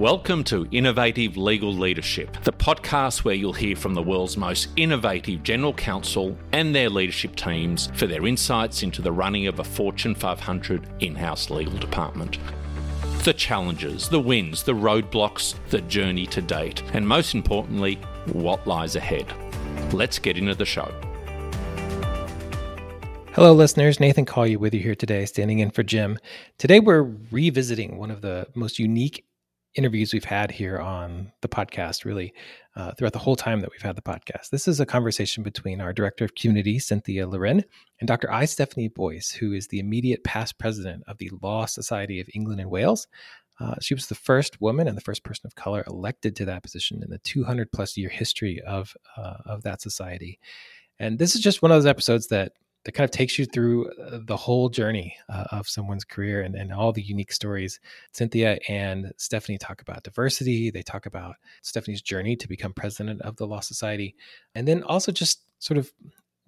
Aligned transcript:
Welcome 0.00 0.44
to 0.44 0.66
Innovative 0.70 1.36
Legal 1.36 1.74
Leadership, 1.74 2.42
the 2.44 2.54
podcast 2.54 3.22
where 3.22 3.34
you'll 3.34 3.52
hear 3.52 3.76
from 3.76 3.92
the 3.92 4.00
world's 4.02 4.38
most 4.38 4.68
innovative 4.76 5.42
general 5.42 5.74
counsel 5.74 6.38
and 6.52 6.74
their 6.74 6.88
leadership 6.88 7.36
teams 7.36 7.90
for 7.96 8.06
their 8.06 8.26
insights 8.26 8.82
into 8.82 9.02
the 9.02 9.12
running 9.12 9.46
of 9.46 9.58
a 9.58 9.62
Fortune 9.62 10.14
500 10.14 10.88
in 11.00 11.14
house 11.14 11.50
legal 11.50 11.76
department. 11.76 12.38
The 13.24 13.34
challenges, 13.34 14.08
the 14.08 14.18
wins, 14.18 14.62
the 14.62 14.72
roadblocks, 14.72 15.56
the 15.68 15.82
journey 15.82 16.24
to 16.28 16.40
date, 16.40 16.82
and 16.94 17.06
most 17.06 17.34
importantly, 17.34 17.96
what 18.32 18.66
lies 18.66 18.96
ahead. 18.96 19.26
Let's 19.92 20.18
get 20.18 20.38
into 20.38 20.54
the 20.54 20.64
show. 20.64 20.90
Hello, 23.34 23.52
listeners. 23.52 24.00
Nathan 24.00 24.24
Collier 24.24 24.58
with 24.58 24.72
you 24.72 24.80
here 24.80 24.94
today, 24.94 25.26
standing 25.26 25.58
in 25.58 25.70
for 25.70 25.82
Jim. 25.82 26.18
Today, 26.56 26.80
we're 26.80 27.02
revisiting 27.30 27.98
one 27.98 28.10
of 28.10 28.22
the 28.22 28.46
most 28.54 28.78
unique 28.78 29.26
interviews 29.74 30.12
we've 30.12 30.24
had 30.24 30.50
here 30.50 30.78
on 30.78 31.32
the 31.42 31.48
podcast, 31.48 32.04
really, 32.04 32.34
uh, 32.76 32.92
throughout 32.92 33.12
the 33.12 33.18
whole 33.18 33.36
time 33.36 33.60
that 33.60 33.70
we've 33.70 33.82
had 33.82 33.96
the 33.96 34.02
podcast. 34.02 34.50
This 34.50 34.66
is 34.66 34.80
a 34.80 34.86
conversation 34.86 35.42
between 35.42 35.80
our 35.80 35.92
director 35.92 36.24
of 36.24 36.34
community, 36.34 36.78
Cynthia 36.78 37.26
Loren, 37.26 37.64
and 38.00 38.08
Dr. 38.08 38.30
I. 38.32 38.44
Stephanie 38.46 38.88
Boyce, 38.88 39.30
who 39.30 39.52
is 39.52 39.68
the 39.68 39.78
immediate 39.78 40.24
past 40.24 40.58
president 40.58 41.04
of 41.06 41.18
the 41.18 41.30
Law 41.40 41.66
Society 41.66 42.20
of 42.20 42.28
England 42.34 42.60
and 42.60 42.70
Wales. 42.70 43.06
Uh, 43.60 43.74
she 43.80 43.94
was 43.94 44.06
the 44.06 44.14
first 44.14 44.60
woman 44.60 44.88
and 44.88 44.96
the 44.96 45.02
first 45.02 45.22
person 45.22 45.46
of 45.46 45.54
color 45.54 45.84
elected 45.86 46.34
to 46.34 46.46
that 46.46 46.62
position 46.62 47.02
in 47.02 47.10
the 47.10 47.18
200 47.18 47.70
plus 47.70 47.96
year 47.96 48.08
history 48.08 48.60
of 48.66 48.96
uh, 49.16 49.36
of 49.44 49.62
that 49.62 49.82
society. 49.82 50.38
And 50.98 51.18
this 51.18 51.34
is 51.34 51.42
just 51.42 51.62
one 51.62 51.70
of 51.70 51.76
those 51.76 51.86
episodes 51.86 52.28
that 52.28 52.52
that 52.84 52.92
kind 52.92 53.04
of 53.04 53.10
takes 53.10 53.38
you 53.38 53.44
through 53.44 53.90
uh, 53.92 54.20
the 54.24 54.36
whole 54.36 54.68
journey 54.68 55.14
uh, 55.28 55.44
of 55.52 55.68
someone's 55.68 56.04
career 56.04 56.42
and, 56.42 56.54
and 56.54 56.72
all 56.72 56.92
the 56.92 57.02
unique 57.02 57.32
stories. 57.32 57.78
Cynthia 58.12 58.58
and 58.68 59.12
Stephanie 59.16 59.58
talk 59.58 59.82
about 59.82 60.02
diversity. 60.02 60.70
They 60.70 60.82
talk 60.82 61.06
about 61.06 61.36
Stephanie's 61.62 62.02
journey 62.02 62.36
to 62.36 62.48
become 62.48 62.72
president 62.72 63.20
of 63.22 63.36
the 63.36 63.46
Law 63.46 63.60
Society. 63.60 64.14
And 64.54 64.66
then 64.66 64.82
also 64.82 65.12
just 65.12 65.42
sort 65.58 65.76
of 65.76 65.92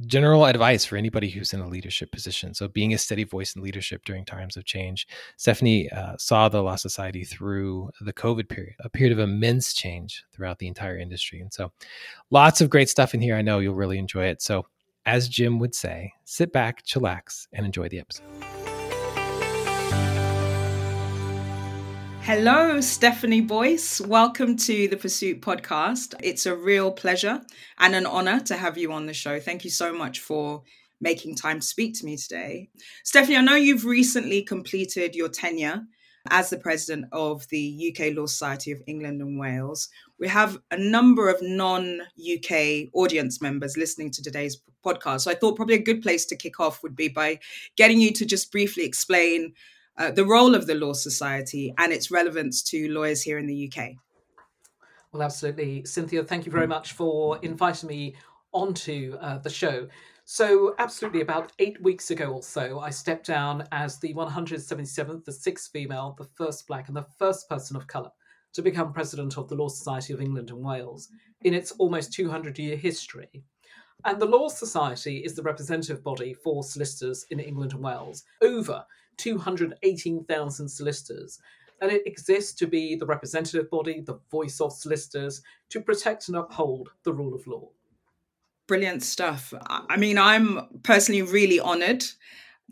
general 0.07 0.47
advice 0.47 0.85
for 0.85 0.97
anybody 0.97 1.29
who's 1.29 1.53
in 1.53 1.61
a 1.61 1.69
leadership 1.69 2.11
position. 2.13 2.55
So, 2.55 2.69
being 2.69 2.95
a 2.95 2.99
steady 2.99 3.25
voice 3.25 3.55
in 3.55 3.63
leadership 3.63 4.05
during 4.05 4.25
times 4.25 4.57
of 4.57 4.65
change. 4.65 5.07
Stephanie 5.37 5.91
uh, 5.91 6.17
saw 6.19 6.49
the 6.49 6.63
Law 6.63 6.77
Society 6.77 7.25
through 7.25 7.91
the 8.01 8.13
COVID 8.13 8.49
period, 8.49 8.75
a 8.81 8.89
period 8.89 9.13
of 9.13 9.19
immense 9.19 9.75
change 9.75 10.25
throughout 10.33 10.59
the 10.59 10.67
entire 10.67 10.99
industry. 10.99 11.41
And 11.41 11.53
so, 11.53 11.73
lots 12.31 12.61
of 12.61 12.71
great 12.71 12.89
stuff 12.89 13.15
in 13.15 13.21
here. 13.21 13.37
I 13.37 13.43
know 13.43 13.59
you'll 13.59 13.75
really 13.75 13.99
enjoy 13.99 14.27
it. 14.27 14.43
So, 14.43 14.67
as 15.05 15.29
Jim 15.29 15.59
would 15.59 15.75
say, 15.75 16.13
sit 16.25 16.53
back, 16.53 16.85
chillax, 16.85 17.47
and 17.53 17.67
enjoy 17.67 17.89
the 17.89 18.01
episode. 18.01 18.27
Hello, 22.23 22.81
Stephanie 22.81 23.41
Boyce. 23.41 24.01
Welcome 24.01 24.57
to 24.59 24.87
the 24.87 24.97
Pursuit 24.97 25.41
podcast. 25.43 26.15
It's 26.23 26.47
a 26.47 26.55
real 26.55 26.93
pleasure 26.93 27.41
and 27.79 27.97
an 27.97 28.07
honor 28.07 28.39
to 28.41 28.57
have 28.57 28.79
you 28.79 28.93
on 28.93 29.07
the 29.07 29.13
show. 29.13 29.41
Thank 29.41 29.65
you 29.65 29.71
so 29.71 29.93
much 29.93 30.21
for 30.21 30.63
making 31.01 31.35
time 31.35 31.59
to 31.59 31.67
speak 31.67 31.99
to 31.99 32.07
me 32.07 32.17
today. 32.17 32.69
Stephanie, 33.03 33.37
I 33.37 33.41
know 33.41 33.57
you've 33.57 33.85
recently 33.85 34.43
completed 34.43 35.17
your 35.17 35.29
tenure 35.29 35.83
as 36.31 36.51
the 36.51 36.59
president 36.59 37.07
of 37.13 37.49
the 37.49 37.93
UK 37.93 38.15
Law 38.15 38.27
Society 38.27 38.73
of 38.73 38.83
England 38.87 39.21
and 39.21 39.39
Wales. 39.39 39.89
We 40.19 40.29
have 40.29 40.59
a 40.71 40.77
number 40.77 41.29
of 41.29 41.43
non 41.43 42.01
UK 42.19 42.89
audience 42.95 43.41
members 43.41 43.77
listening 43.77 44.11
to 44.13 44.23
today's 44.23 44.61
podcast. 44.85 45.23
So 45.23 45.31
I 45.31 45.35
thought 45.35 45.57
probably 45.57 45.75
a 45.75 45.83
good 45.83 46.03
place 46.03 46.25
to 46.27 46.37
kick 46.37 46.61
off 46.61 46.83
would 46.83 46.97
be 46.97 47.09
by 47.09 47.41
getting 47.77 48.01
you 48.01 48.13
to 48.13 48.25
just 48.25 48.53
briefly 48.53 48.85
explain 48.85 49.55
uh, 49.99 50.11
the 50.11 50.25
role 50.25 50.55
of 50.55 50.67
the 50.67 50.75
Law 50.75 50.93
Society 50.93 51.75
and 51.79 51.93
its 51.93 52.11
relevance 52.11 52.63
to 52.65 52.89
lawyers 52.91 53.23
here 53.23 53.39
in 53.39 53.47
the 53.47 53.71
UK. 53.73 53.91
Well, 55.13 55.23
absolutely. 55.23 55.85
Cynthia, 55.85 56.25
thank 56.25 56.47
you 56.47 56.53
very 56.53 56.67
much 56.67 56.93
for 56.93 57.39
inviting 57.43 57.89
me 57.89 58.15
onto 58.53 59.17
uh, 59.21 59.39
the 59.39 59.51
show. 59.51 59.89
So, 60.25 60.75
absolutely, 60.79 61.21
about 61.21 61.53
eight 61.59 61.83
weeks 61.83 62.11
ago 62.11 62.27
or 62.27 62.43
so, 62.43 62.79
I 62.79 62.91
stepped 62.91 63.27
down 63.27 63.67
as 63.73 63.99
the 63.99 64.15
177th, 64.15 65.25
the 65.25 65.33
sixth 65.33 65.71
female, 65.73 66.15
the 66.17 66.29
first 66.37 66.67
black, 66.69 66.89
and 66.89 66.97
the 66.97 67.07
first 67.19 67.49
person 67.49 67.77
of 67.77 67.89
colour 67.89 68.11
to 68.53 68.63
become 68.63 68.93
president 68.93 69.37
of 69.37 69.49
the 69.49 69.55
Law 69.55 69.69
Society 69.69 70.13
of 70.13 70.21
England 70.21 70.51
and 70.51 70.63
Wales 70.63 71.09
in 71.43 71.55
its 71.55 71.73
almost 71.73 72.13
200 72.13 72.59
year 72.59 72.77
history. 72.77 73.43
And 74.05 74.21
the 74.21 74.27
Law 74.27 74.49
Society 74.49 75.19
is 75.19 75.35
the 75.35 75.43
representative 75.43 76.03
body 76.03 76.35
for 76.35 76.63
solicitors 76.63 77.27
in 77.31 77.41
England 77.41 77.73
and 77.73 77.83
Wales, 77.83 78.25
over 78.43 78.85
218,000 79.17 80.69
solicitors. 80.69 81.39
And 81.81 81.91
it 81.91 82.07
exists 82.07 82.53
to 82.55 82.67
be 82.67 82.95
the 82.95 83.07
representative 83.07 83.71
body, 83.71 84.01
the 84.01 84.21
voice 84.31 84.61
of 84.61 84.73
solicitors, 84.73 85.43
to 85.71 85.81
protect 85.81 86.29
and 86.29 86.37
uphold 86.37 86.91
the 87.05 87.13
rule 87.13 87.35
of 87.35 87.47
law. 87.47 87.71
Brilliant 88.73 89.03
stuff. 89.03 89.53
I 89.69 89.99
mean, 89.99 90.17
I'm 90.17 90.67
personally 90.83 91.21
really 91.21 91.61
honored 91.61 92.07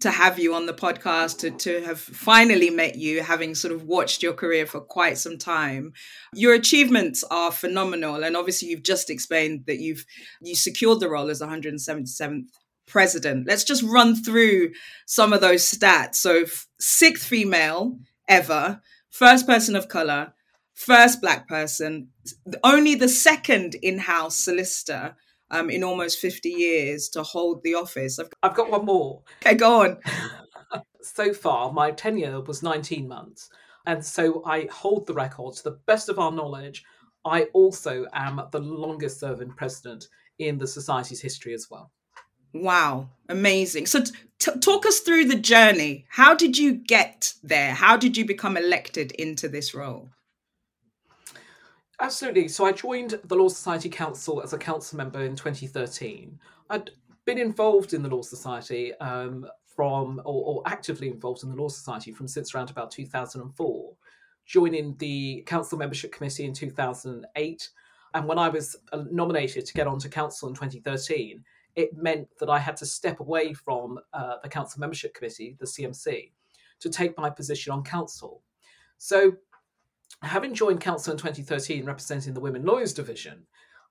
to 0.00 0.10
have 0.10 0.38
you 0.38 0.54
on 0.54 0.64
the 0.64 0.72
podcast 0.72 1.40
to, 1.40 1.50
to 1.50 1.84
have 1.84 2.00
finally 2.00 2.70
met 2.70 2.96
you 2.96 3.22
having 3.22 3.54
sort 3.54 3.74
of 3.74 3.82
watched 3.82 4.22
your 4.22 4.32
career 4.32 4.64
for 4.64 4.80
quite 4.80 5.18
some 5.18 5.36
time. 5.36 5.92
Your 6.32 6.54
achievements 6.54 7.22
are 7.30 7.52
phenomenal 7.52 8.24
and 8.24 8.34
obviously 8.34 8.68
you've 8.68 8.82
just 8.82 9.10
explained 9.10 9.64
that 9.66 9.80
you've 9.80 10.06
you 10.40 10.54
secured 10.54 11.00
the 11.00 11.10
role 11.10 11.28
as 11.28 11.42
177th 11.42 12.46
president. 12.86 13.46
Let's 13.46 13.64
just 13.64 13.82
run 13.82 14.16
through 14.16 14.70
some 15.04 15.34
of 15.34 15.42
those 15.42 15.70
stats. 15.70 16.14
So 16.14 16.46
sixth 16.78 17.26
female 17.26 17.98
ever 18.26 18.80
first 19.10 19.46
person 19.46 19.76
of 19.76 19.88
color 19.88 20.32
first 20.72 21.20
black 21.20 21.46
person 21.46 22.08
only 22.64 22.94
the 22.94 23.06
second 23.06 23.74
in-house 23.82 24.34
solicitor 24.34 25.14
um, 25.50 25.70
in 25.70 25.84
almost 25.84 26.18
50 26.18 26.48
years 26.48 27.08
to 27.10 27.22
hold 27.22 27.62
the 27.62 27.74
office. 27.74 28.18
I've, 28.18 28.30
I've 28.42 28.54
got 28.54 28.70
one 28.70 28.84
more. 28.84 29.22
Okay, 29.44 29.56
go 29.56 29.82
on. 29.82 29.98
so 31.02 31.32
far, 31.32 31.72
my 31.72 31.90
tenure 31.90 32.40
was 32.40 32.62
19 32.62 33.08
months. 33.08 33.50
And 33.86 34.04
so 34.04 34.42
I 34.44 34.68
hold 34.70 35.06
the 35.06 35.14
record. 35.14 35.56
To 35.56 35.64
the 35.64 35.78
best 35.86 36.08
of 36.08 36.18
our 36.18 36.30
knowledge, 36.30 36.84
I 37.24 37.44
also 37.54 38.06
am 38.12 38.40
the 38.52 38.60
longest 38.60 39.20
serving 39.20 39.52
president 39.52 40.08
in 40.38 40.58
the 40.58 40.66
society's 40.66 41.20
history 41.20 41.54
as 41.54 41.68
well. 41.70 41.90
Wow, 42.52 43.10
amazing. 43.28 43.86
So, 43.86 44.02
t- 44.38 44.58
talk 44.60 44.84
us 44.84 45.00
through 45.00 45.26
the 45.26 45.38
journey. 45.38 46.06
How 46.08 46.34
did 46.34 46.58
you 46.58 46.74
get 46.74 47.34
there? 47.42 47.74
How 47.74 47.96
did 47.96 48.16
you 48.16 48.24
become 48.24 48.56
elected 48.56 49.12
into 49.12 49.48
this 49.48 49.72
role? 49.72 50.10
Absolutely. 52.00 52.48
So 52.48 52.64
I 52.64 52.72
joined 52.72 53.20
the 53.24 53.34
Law 53.36 53.48
Society 53.48 53.90
Council 53.90 54.40
as 54.42 54.54
a 54.54 54.58
council 54.58 54.96
member 54.96 55.22
in 55.22 55.36
2013. 55.36 56.38
I'd 56.70 56.90
been 57.26 57.38
involved 57.38 57.92
in 57.92 58.02
the 58.02 58.08
Law 58.08 58.22
Society 58.22 58.94
um, 58.96 59.46
from, 59.66 60.20
or, 60.24 60.44
or, 60.44 60.62
actively 60.66 61.08
involved 61.08 61.42
in 61.42 61.50
the 61.50 61.56
Law 61.56 61.68
Society 61.68 62.10
from 62.10 62.26
since 62.26 62.54
around 62.54 62.70
about 62.70 62.90
2004, 62.90 63.92
joining 64.46 64.96
the 64.96 65.42
council 65.46 65.76
membership 65.76 66.10
committee 66.10 66.46
in 66.46 66.54
2008. 66.54 67.68
And 68.14 68.26
when 68.26 68.38
I 68.38 68.48
was 68.48 68.76
uh, 68.92 69.04
nominated 69.10 69.66
to 69.66 69.74
get 69.74 69.86
onto 69.86 70.08
council 70.08 70.48
in 70.48 70.54
2013, 70.54 71.44
it 71.76 71.96
meant 71.96 72.28
that 72.38 72.48
I 72.48 72.58
had 72.58 72.78
to 72.78 72.86
step 72.86 73.20
away 73.20 73.52
from 73.52 74.00
uh, 74.14 74.36
the 74.42 74.48
council 74.48 74.80
membership 74.80 75.14
committee, 75.14 75.54
the 75.60 75.66
CMC, 75.66 76.32
to 76.80 76.88
take 76.88 77.16
my 77.18 77.28
position 77.28 77.74
on 77.74 77.84
council. 77.84 78.42
So 78.96 79.36
having 80.22 80.54
joined 80.54 80.80
council 80.80 81.12
in 81.12 81.18
2013 81.18 81.84
representing 81.84 82.34
the 82.34 82.40
women 82.40 82.64
lawyers 82.64 82.92
division 82.92 83.46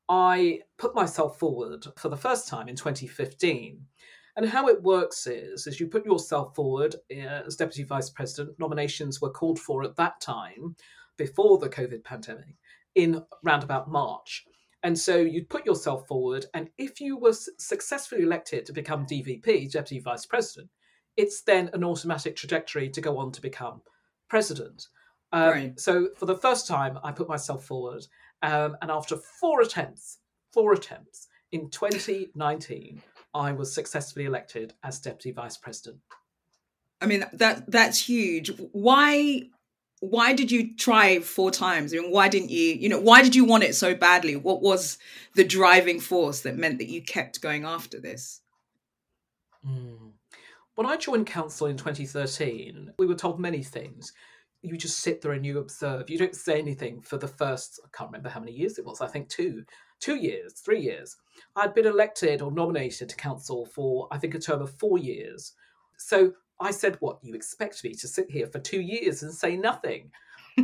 i 0.09 0.59
put 0.77 0.95
myself 0.95 1.39
forward 1.39 1.85
for 1.97 2.09
the 2.09 2.17
first 2.17 2.47
time 2.47 2.67
in 2.67 2.75
2015 2.75 3.79
and 4.35 4.47
how 4.47 4.67
it 4.67 4.81
works 4.81 5.27
is 5.27 5.67
as 5.67 5.79
you 5.79 5.87
put 5.87 6.05
yourself 6.05 6.55
forward 6.55 6.95
uh, 7.11 7.41
as 7.45 7.55
deputy 7.57 7.83
vice 7.83 8.09
president 8.09 8.57
nominations 8.57 9.19
were 9.19 9.29
called 9.29 9.59
for 9.59 9.83
at 9.83 9.95
that 9.97 10.19
time 10.21 10.75
before 11.17 11.57
the 11.57 11.69
covid 11.69 12.03
pandemic 12.03 12.55
in 12.95 13.23
roundabout 13.43 13.89
march. 13.89 14.45
And 14.83 14.97
so 14.97 15.17
you'd 15.17 15.49
put 15.49 15.65
yourself 15.65 16.07
forward 16.07 16.45
and 16.53 16.69
if 16.77 17.01
you 17.01 17.17
were 17.17 17.33
successfully 17.33 18.21
elected 18.21 18.65
to 18.65 18.73
become 18.73 19.05
dvp 19.05 19.71
deputy 19.71 19.99
vice 19.99 20.25
president 20.25 20.69
it's 21.17 21.41
then 21.41 21.69
an 21.73 21.83
automatic 21.83 22.37
trajectory 22.37 22.89
to 22.89 23.01
go 23.01 23.17
on 23.17 23.33
to 23.33 23.41
become 23.41 23.81
president 24.29 24.87
um, 25.31 25.49
right. 25.49 25.79
So 25.79 26.09
for 26.17 26.25
the 26.25 26.37
first 26.37 26.67
time, 26.67 26.99
I 27.03 27.11
put 27.11 27.29
myself 27.29 27.65
forward, 27.65 28.05
um, 28.41 28.77
and 28.81 28.89
after 28.89 29.17
four 29.17 29.61
attempts, 29.61 30.19
four 30.51 30.73
attempts 30.73 31.27
in 31.51 31.69
2019, 31.69 33.01
I 33.33 33.51
was 33.51 33.73
successfully 33.73 34.25
elected 34.25 34.73
as 34.83 34.99
deputy 34.99 35.31
vice 35.31 35.57
president. 35.57 35.99
I 37.01 37.05
mean 37.05 37.25
that 37.33 37.69
that's 37.71 37.99
huge. 37.99 38.51
Why 38.71 39.43
why 40.01 40.33
did 40.33 40.51
you 40.51 40.75
try 40.75 41.19
four 41.19 41.51
times? 41.51 41.93
I 41.93 41.97
mean, 41.97 42.11
why 42.11 42.29
didn't 42.29 42.51
you? 42.51 42.73
You 42.73 42.89
know, 42.89 42.99
why 42.99 43.21
did 43.21 43.35
you 43.35 43.45
want 43.45 43.63
it 43.63 43.75
so 43.75 43.95
badly? 43.95 44.35
What 44.35 44.61
was 44.61 44.97
the 45.35 45.43
driving 45.43 45.99
force 45.99 46.41
that 46.41 46.57
meant 46.57 46.79
that 46.79 46.89
you 46.89 47.01
kept 47.01 47.41
going 47.41 47.65
after 47.65 47.99
this? 47.99 48.41
Mm. 49.67 50.11
When 50.75 50.87
I 50.87 50.95
joined 50.95 51.27
council 51.27 51.67
in 51.67 51.75
2013, 51.75 52.93
we 52.97 53.05
were 53.05 53.15
told 53.15 53.39
many 53.39 53.61
things 53.61 54.13
you 54.61 54.77
just 54.77 54.99
sit 54.99 55.21
there 55.21 55.31
and 55.31 55.45
you 55.45 55.59
observe. 55.59 56.09
You 56.09 56.17
don't 56.17 56.35
say 56.35 56.59
anything 56.59 57.01
for 57.01 57.17
the 57.17 57.27
first, 57.27 57.79
I 57.83 57.87
can't 57.95 58.09
remember 58.09 58.29
how 58.29 58.39
many 58.39 58.51
years 58.51 58.77
it 58.77 58.85
was, 58.85 59.01
I 59.01 59.07
think 59.07 59.29
two, 59.29 59.63
two 59.99 60.15
years, 60.15 60.53
three 60.53 60.81
years. 60.81 61.17
I'd 61.55 61.73
been 61.73 61.85
elected 61.85 62.41
or 62.41 62.51
nominated 62.51 63.09
to 63.09 63.15
council 63.15 63.65
for, 63.65 64.07
I 64.11 64.17
think, 64.17 64.35
a 64.35 64.39
term 64.39 64.61
of 64.61 64.71
four 64.71 64.97
years. 64.97 65.53
So 65.97 66.33
I 66.59 66.71
said, 66.71 66.97
What, 66.99 67.19
you 67.21 67.33
expect 67.33 67.83
me 67.83 67.93
to 67.93 68.07
sit 68.07 68.29
here 68.29 68.47
for 68.47 68.59
two 68.59 68.81
years 68.81 69.23
and 69.23 69.33
say 69.33 69.55
nothing? 69.55 70.11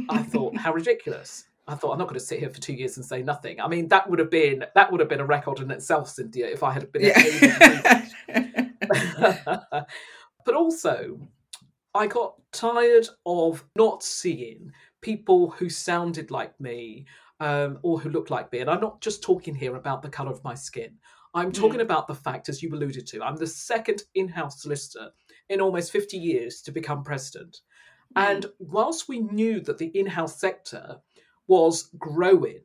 I 0.10 0.24
thought, 0.24 0.58
How 0.58 0.74
ridiculous. 0.82 1.46
I 1.68 1.74
thought 1.76 1.94
I'm 1.94 1.98
not 1.98 2.08
going 2.08 2.20
to 2.20 2.26
sit 2.26 2.40
here 2.40 2.50
for 2.50 2.62
two 2.62 2.74
years 2.74 2.98
and 2.98 3.06
say 3.06 3.24
nothing. 3.24 3.60
I 3.60 3.68
mean, 3.68 3.88
that 3.88 4.08
would 4.08 4.20
have 4.20 4.30
been 4.30 4.66
that 4.76 4.92
would 4.92 5.00
have 5.00 5.10
been 5.10 5.20
a 5.20 5.26
record 5.26 5.60
in 5.60 5.72
itself, 5.72 6.10
Cynthia, 6.10 6.48
if 6.48 6.62
I 6.62 6.72
had 6.72 6.92
been 6.92 7.06
yeah. 7.06 8.06
but 10.46 10.54
also, 10.54 11.20
I 11.96 12.08
got 12.08 12.36
tired 12.52 13.08
of 13.26 13.64
not 13.78 14.04
seeing 14.04 14.72
people 15.02 15.50
who 15.52 15.70
sounded 15.70 16.30
like 16.30 16.60
me 16.60 17.06
um, 17.40 17.80
or 17.84 18.00
who 18.00 18.10
looked 18.10 18.30
like 18.30 18.52
me. 18.52 18.60
And 18.60 18.70
I'm 18.70 18.82
not 18.82 19.00
just 19.00 19.24
talking 19.24 19.56
here 19.56 19.78
about 19.78 20.02
the 20.02 20.10
colour 20.10 20.32
of 20.32 20.44
my 20.44 20.56
skin. 20.56 20.98
I'm 21.34 21.52
talking 21.52 21.80
mm. 21.80 21.84
about 21.84 22.08
the 22.08 22.16
fact, 22.16 22.50
as 22.50 22.62
you 22.62 22.74
alluded 22.74 23.08
to, 23.08 23.24
I'm 23.24 23.38
the 23.38 23.48
second 23.48 24.04
in 24.14 24.28
house 24.28 24.62
solicitor 24.62 25.10
in 25.50 25.62
almost 25.62 25.92
50 25.92 26.18
years 26.18 26.62
to 26.64 26.72
become 26.72 27.04
president. 27.04 27.62
Mm. 28.18 28.30
And 28.30 28.46
whilst 28.60 29.08
we 29.08 29.20
knew 29.20 29.62
that 29.62 29.78
the 29.78 29.88
in 29.98 30.06
house 30.06 30.40
sector 30.40 31.00
was 31.48 31.90
growing 31.98 32.62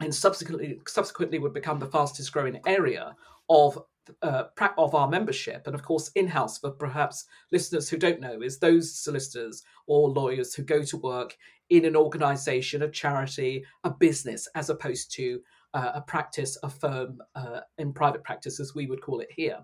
and 0.00 0.14
subsequently, 0.14 0.80
subsequently 0.86 1.38
would 1.38 1.52
become 1.52 1.78
the 1.78 1.86
fastest 1.86 2.32
growing 2.32 2.60
area 2.66 3.14
of 3.50 3.78
uh, 4.22 4.44
of 4.76 4.94
our 4.94 5.08
membership, 5.08 5.66
and 5.66 5.74
of 5.74 5.82
course, 5.82 6.10
in 6.14 6.28
house 6.28 6.58
for 6.58 6.70
perhaps 6.70 7.24
listeners 7.52 7.88
who 7.88 7.96
don't 7.96 8.20
know, 8.20 8.40
is 8.42 8.58
those 8.58 8.94
solicitors 8.94 9.62
or 9.86 10.10
lawyers 10.10 10.54
who 10.54 10.62
go 10.62 10.82
to 10.82 10.96
work 10.96 11.36
in 11.70 11.84
an 11.84 11.96
organization, 11.96 12.82
a 12.82 12.90
charity, 12.90 13.64
a 13.84 13.90
business, 13.90 14.48
as 14.54 14.70
opposed 14.70 15.12
to 15.14 15.40
uh, 15.74 15.92
a 15.94 16.00
practice, 16.00 16.56
a 16.62 16.70
firm 16.70 17.18
uh, 17.34 17.60
in 17.76 17.92
private 17.92 18.24
practice, 18.24 18.58
as 18.60 18.74
we 18.74 18.86
would 18.86 19.02
call 19.02 19.20
it 19.20 19.30
here. 19.30 19.58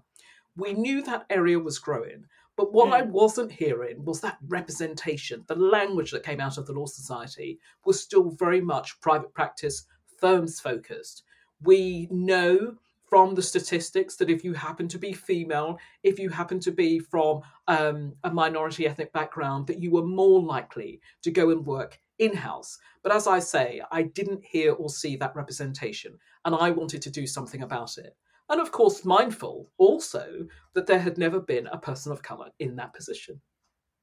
We 0.56 0.74
knew 0.74 1.02
that 1.02 1.26
area 1.30 1.58
was 1.58 1.78
growing, 1.78 2.24
but 2.56 2.72
what 2.72 2.90
mm. 2.90 2.92
I 2.92 3.02
wasn't 3.02 3.52
hearing 3.52 4.04
was 4.04 4.20
that 4.20 4.38
representation, 4.46 5.44
the 5.48 5.56
language 5.56 6.10
that 6.12 6.22
came 6.22 6.40
out 6.40 6.58
of 6.58 6.66
the 6.66 6.72
Law 6.72 6.86
Society 6.86 7.58
was 7.84 8.00
still 8.00 8.30
very 8.30 8.60
much 8.60 9.00
private 9.00 9.34
practice, 9.34 9.86
firms 10.20 10.60
focused. 10.60 11.24
We 11.60 12.08
know 12.10 12.76
from 13.14 13.36
the 13.36 13.42
statistics 13.42 14.16
that 14.16 14.28
if 14.28 14.42
you 14.42 14.52
happen 14.52 14.88
to 14.88 14.98
be 14.98 15.12
female, 15.12 15.78
if 16.02 16.18
you 16.18 16.28
happen 16.28 16.58
to 16.58 16.72
be 16.72 16.98
from 16.98 17.42
um, 17.68 18.12
a 18.24 18.34
minority 18.34 18.88
ethnic 18.88 19.12
background, 19.12 19.68
that 19.68 19.78
you 19.78 19.92
were 19.92 20.04
more 20.04 20.42
likely 20.42 21.00
to 21.22 21.30
go 21.30 21.50
and 21.50 21.64
work 21.64 22.00
in 22.18 22.34
house. 22.34 22.76
But 23.04 23.14
as 23.14 23.28
I 23.28 23.38
say, 23.38 23.80
I 23.92 24.02
didn't 24.02 24.44
hear 24.44 24.72
or 24.72 24.90
see 24.90 25.14
that 25.18 25.36
representation, 25.36 26.18
and 26.44 26.56
I 26.56 26.70
wanted 26.70 27.02
to 27.02 27.10
do 27.12 27.24
something 27.24 27.62
about 27.62 27.98
it. 27.98 28.16
And 28.48 28.60
of 28.60 28.72
course, 28.72 29.04
mindful 29.04 29.70
also 29.78 30.48
that 30.74 30.88
there 30.88 30.98
had 30.98 31.16
never 31.16 31.38
been 31.38 31.68
a 31.68 31.78
person 31.78 32.10
of 32.10 32.20
colour 32.20 32.50
in 32.58 32.74
that 32.74 32.94
position. 32.94 33.40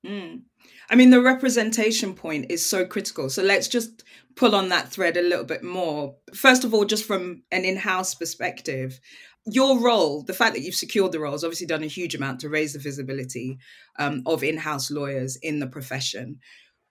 Mm. 0.06 0.42
I 0.90 0.96
mean, 0.96 1.12
the 1.12 1.22
representation 1.22 2.14
point 2.14 2.48
is 2.50 2.66
so 2.66 2.86
critical. 2.86 3.30
So 3.30 3.44
let's 3.44 3.68
just 3.68 4.04
pull 4.36 4.56
on 4.56 4.70
that 4.70 4.90
thread 4.90 5.18
a 5.18 5.22
little 5.22 5.46
bit 5.46 5.64
more. 5.64 6.16
First 6.34 6.64
of 6.64 6.74
all, 6.74 6.86
just 6.86 7.06
from 7.06 7.44
an 7.52 7.66
in 7.66 7.78
house 7.78 8.16
perspective, 8.16 9.00
your 9.46 9.80
role, 9.80 10.24
the 10.24 10.34
fact 10.34 10.54
that 10.56 10.62
you've 10.62 10.76
secured 10.76 11.12
the 11.12 11.20
role, 11.20 11.32
has 11.32 11.44
obviously 11.44 11.68
done 11.68 11.84
a 11.84 11.88
huge 11.88 12.16
amount 12.16 12.40
to 12.42 12.50
raise 12.50 12.74
the 12.74 12.80
visibility 12.80 13.58
um, 14.00 14.24
of 14.26 14.44
in 14.44 14.58
house 14.58 14.92
lawyers 14.92 15.36
in 15.38 15.60
the 15.60 15.68
profession. 15.68 16.40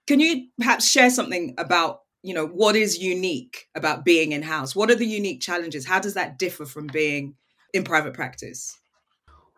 Can 0.07 0.19
you 0.19 0.47
perhaps 0.57 0.89
share 0.89 1.09
something 1.09 1.53
about 1.57 2.01
you 2.23 2.33
know 2.33 2.45
what 2.45 2.75
is 2.75 2.99
unique 2.99 3.67
about 3.75 4.05
being 4.05 4.31
in 4.31 4.43
house 4.43 4.75
what 4.75 4.91
are 4.91 4.95
the 4.95 5.05
unique 5.05 5.41
challenges 5.41 5.87
how 5.87 5.99
does 5.99 6.13
that 6.13 6.37
differ 6.37 6.65
from 6.65 6.87
being 6.87 7.33
in 7.73 7.83
private 7.83 8.13
practice 8.13 8.79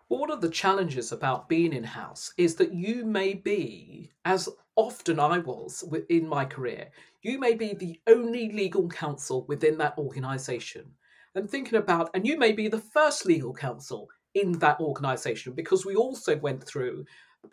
one 0.07 0.31
of 0.31 0.41
the 0.41 0.49
challenges 0.49 1.11
about 1.11 1.49
being 1.49 1.73
in 1.73 1.83
house 1.83 2.33
is 2.37 2.55
that 2.55 2.73
you 2.73 3.05
may 3.05 3.33
be, 3.33 4.11
as 4.25 4.49
often 4.75 5.19
I 5.19 5.39
was 5.39 5.83
in 6.09 6.27
my 6.27 6.45
career, 6.45 6.89
you 7.21 7.39
may 7.39 7.55
be 7.55 7.73
the 7.73 7.99
only 8.07 8.51
legal 8.51 8.87
counsel 8.89 9.45
within 9.47 9.77
that 9.77 9.97
organisation. 9.97 10.91
And 11.35 11.49
thinking 11.49 11.79
about, 11.79 12.09
and 12.13 12.27
you 12.27 12.37
may 12.37 12.51
be 12.51 12.67
the 12.67 12.79
first 12.79 13.25
legal 13.25 13.53
counsel 13.53 14.07
in 14.35 14.51
that 14.59 14.79
organisation 14.79 15.53
because 15.53 15.85
we 15.85 15.95
also 15.95 16.37
went 16.37 16.63
through, 16.63 17.05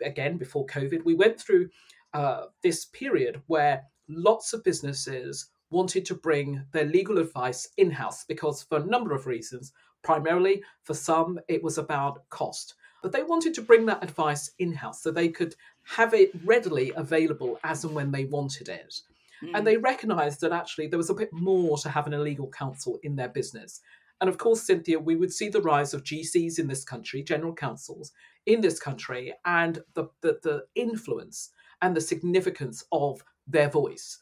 again, 0.03 0.37
before 0.37 0.65
COVID, 0.67 1.03
we 1.03 1.15
went 1.15 1.39
through 1.39 1.69
uh, 2.13 2.45
this 2.63 2.85
period 2.85 3.41
where 3.47 3.83
lots 4.07 4.53
of 4.53 4.63
businesses 4.63 5.47
wanted 5.69 6.05
to 6.05 6.15
bring 6.15 6.63
their 6.73 6.85
legal 6.85 7.17
advice 7.17 7.69
in 7.77 7.89
house 7.89 8.25
because, 8.25 8.63
for 8.63 8.77
a 8.79 8.85
number 8.85 9.15
of 9.15 9.25
reasons, 9.25 9.71
primarily 10.03 10.63
for 10.83 10.93
some, 10.93 11.39
it 11.47 11.63
was 11.63 11.77
about 11.77 12.27
cost. 12.29 12.75
But 13.01 13.11
they 13.11 13.23
wanted 13.23 13.53
to 13.55 13.61
bring 13.61 13.85
that 13.87 14.03
advice 14.03 14.51
in 14.59 14.73
house 14.73 15.01
so 15.01 15.11
they 15.11 15.29
could 15.29 15.55
have 15.83 16.13
it 16.13 16.31
readily 16.45 16.91
available 16.95 17.59
as 17.63 17.83
and 17.83 17.95
when 17.95 18.11
they 18.11 18.25
wanted 18.25 18.69
it. 18.69 19.01
Mm. 19.43 19.51
And 19.55 19.67
they 19.67 19.77
recognized 19.77 20.41
that 20.41 20.51
actually 20.51 20.87
there 20.87 20.97
was 20.97 21.09
a 21.09 21.15
bit 21.15 21.33
more 21.33 21.77
to 21.79 21.89
have 21.89 22.07
an 22.07 22.13
illegal 22.13 22.49
counsel 22.49 22.99
in 23.03 23.15
their 23.15 23.29
business. 23.29 23.81
And 24.19 24.29
of 24.29 24.37
course, 24.37 24.61
Cynthia, 24.61 24.99
we 24.99 25.15
would 25.15 25.33
see 25.33 25.49
the 25.49 25.61
rise 25.61 25.95
of 25.95 26.03
GCs 26.03 26.59
in 26.59 26.67
this 26.67 26.83
country, 26.83 27.23
general 27.23 27.53
counsels 27.53 28.11
in 28.45 28.61
this 28.61 28.79
country, 28.79 29.33
and 29.45 29.79
the, 29.95 30.05
the, 30.21 30.39
the 30.43 30.65
influence 30.75 31.49
and 31.81 31.95
the 31.95 32.01
significance 32.01 32.83
of 32.91 33.23
their 33.47 33.69
voice. 33.69 34.19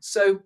So 0.00 0.40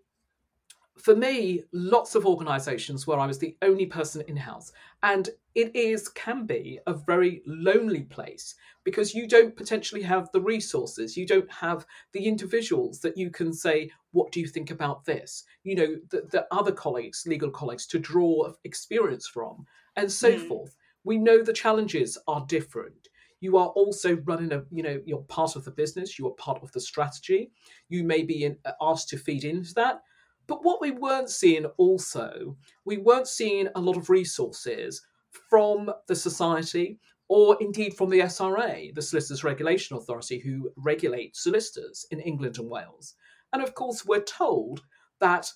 for 0.98 1.14
me, 1.14 1.62
lots 1.72 2.14
of 2.14 2.26
organizations 2.26 3.06
where 3.06 3.18
I 3.18 3.26
was 3.26 3.38
the 3.38 3.56
only 3.62 3.86
person 3.86 4.22
in 4.28 4.36
house. 4.36 4.72
And 5.02 5.28
it 5.54 5.74
is, 5.74 6.08
can 6.08 6.46
be, 6.46 6.80
a 6.86 6.94
very 6.94 7.42
lonely 7.46 8.02
place 8.02 8.54
because 8.84 9.14
you 9.14 9.28
don't 9.28 9.56
potentially 9.56 10.02
have 10.02 10.30
the 10.32 10.40
resources. 10.40 11.16
You 11.16 11.26
don't 11.26 11.50
have 11.50 11.86
the 12.12 12.24
individuals 12.24 13.00
that 13.00 13.16
you 13.16 13.30
can 13.30 13.52
say, 13.52 13.90
What 14.12 14.32
do 14.32 14.40
you 14.40 14.46
think 14.46 14.70
about 14.70 15.04
this? 15.04 15.44
You 15.64 15.74
know, 15.76 15.96
the, 16.10 16.22
the 16.30 16.46
other 16.50 16.72
colleagues, 16.72 17.24
legal 17.26 17.50
colleagues, 17.50 17.86
to 17.88 17.98
draw 17.98 18.52
experience 18.64 19.26
from, 19.26 19.66
and 19.96 20.10
so 20.10 20.32
mm. 20.32 20.48
forth. 20.48 20.76
We 21.04 21.18
know 21.18 21.42
the 21.42 21.52
challenges 21.52 22.18
are 22.26 22.44
different 22.48 23.08
you 23.40 23.58
are 23.58 23.68
also 23.68 24.16
running 24.24 24.50
a 24.50 24.64
you 24.72 24.82
know 24.82 24.98
you're 25.04 25.18
part 25.18 25.56
of 25.56 25.64
the 25.64 25.70
business 25.70 26.18
you 26.18 26.26
are 26.26 26.32
part 26.32 26.58
of 26.62 26.72
the 26.72 26.80
strategy 26.80 27.50
you 27.90 28.02
may 28.02 28.22
be 28.22 28.44
in, 28.44 28.56
asked 28.80 29.10
to 29.10 29.18
feed 29.18 29.44
into 29.44 29.74
that 29.74 30.00
but 30.46 30.64
what 30.64 30.80
we 30.80 30.92
weren't 30.92 31.30
seeing 31.30 31.66
also, 31.76 32.56
we 32.84 32.98
weren't 32.98 33.28
seeing 33.28 33.68
a 33.74 33.80
lot 33.80 33.96
of 33.96 34.10
resources 34.10 35.02
from 35.48 35.90
the 36.06 36.14
society 36.14 36.98
or 37.28 37.56
indeed 37.60 37.94
from 37.94 38.10
the 38.10 38.20
SRA, 38.20 38.94
the 38.94 39.02
Solicitors 39.02 39.42
Regulation 39.42 39.96
Authority, 39.96 40.38
who 40.38 40.70
regulate 40.76 41.36
solicitors 41.36 42.06
in 42.10 42.20
England 42.20 42.58
and 42.58 42.70
Wales. 42.70 43.14
And 43.52 43.62
of 43.62 43.74
course, 43.74 44.04
we're 44.04 44.22
told 44.22 44.82
that 45.18 45.50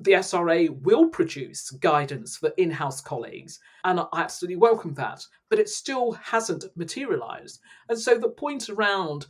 the 0.00 0.12
SRA 0.12 0.68
will 0.82 1.08
produce 1.08 1.70
guidance 1.70 2.36
for 2.36 2.52
in 2.58 2.70
house 2.70 3.00
colleagues, 3.00 3.60
and 3.84 4.00
I 4.00 4.06
absolutely 4.14 4.56
welcome 4.56 4.92
that, 4.94 5.24
but 5.48 5.58
it 5.58 5.70
still 5.70 6.12
hasn't 6.12 6.64
materialised. 6.76 7.60
And 7.88 7.98
so 7.98 8.18
the 8.18 8.28
point 8.28 8.68
around 8.68 9.26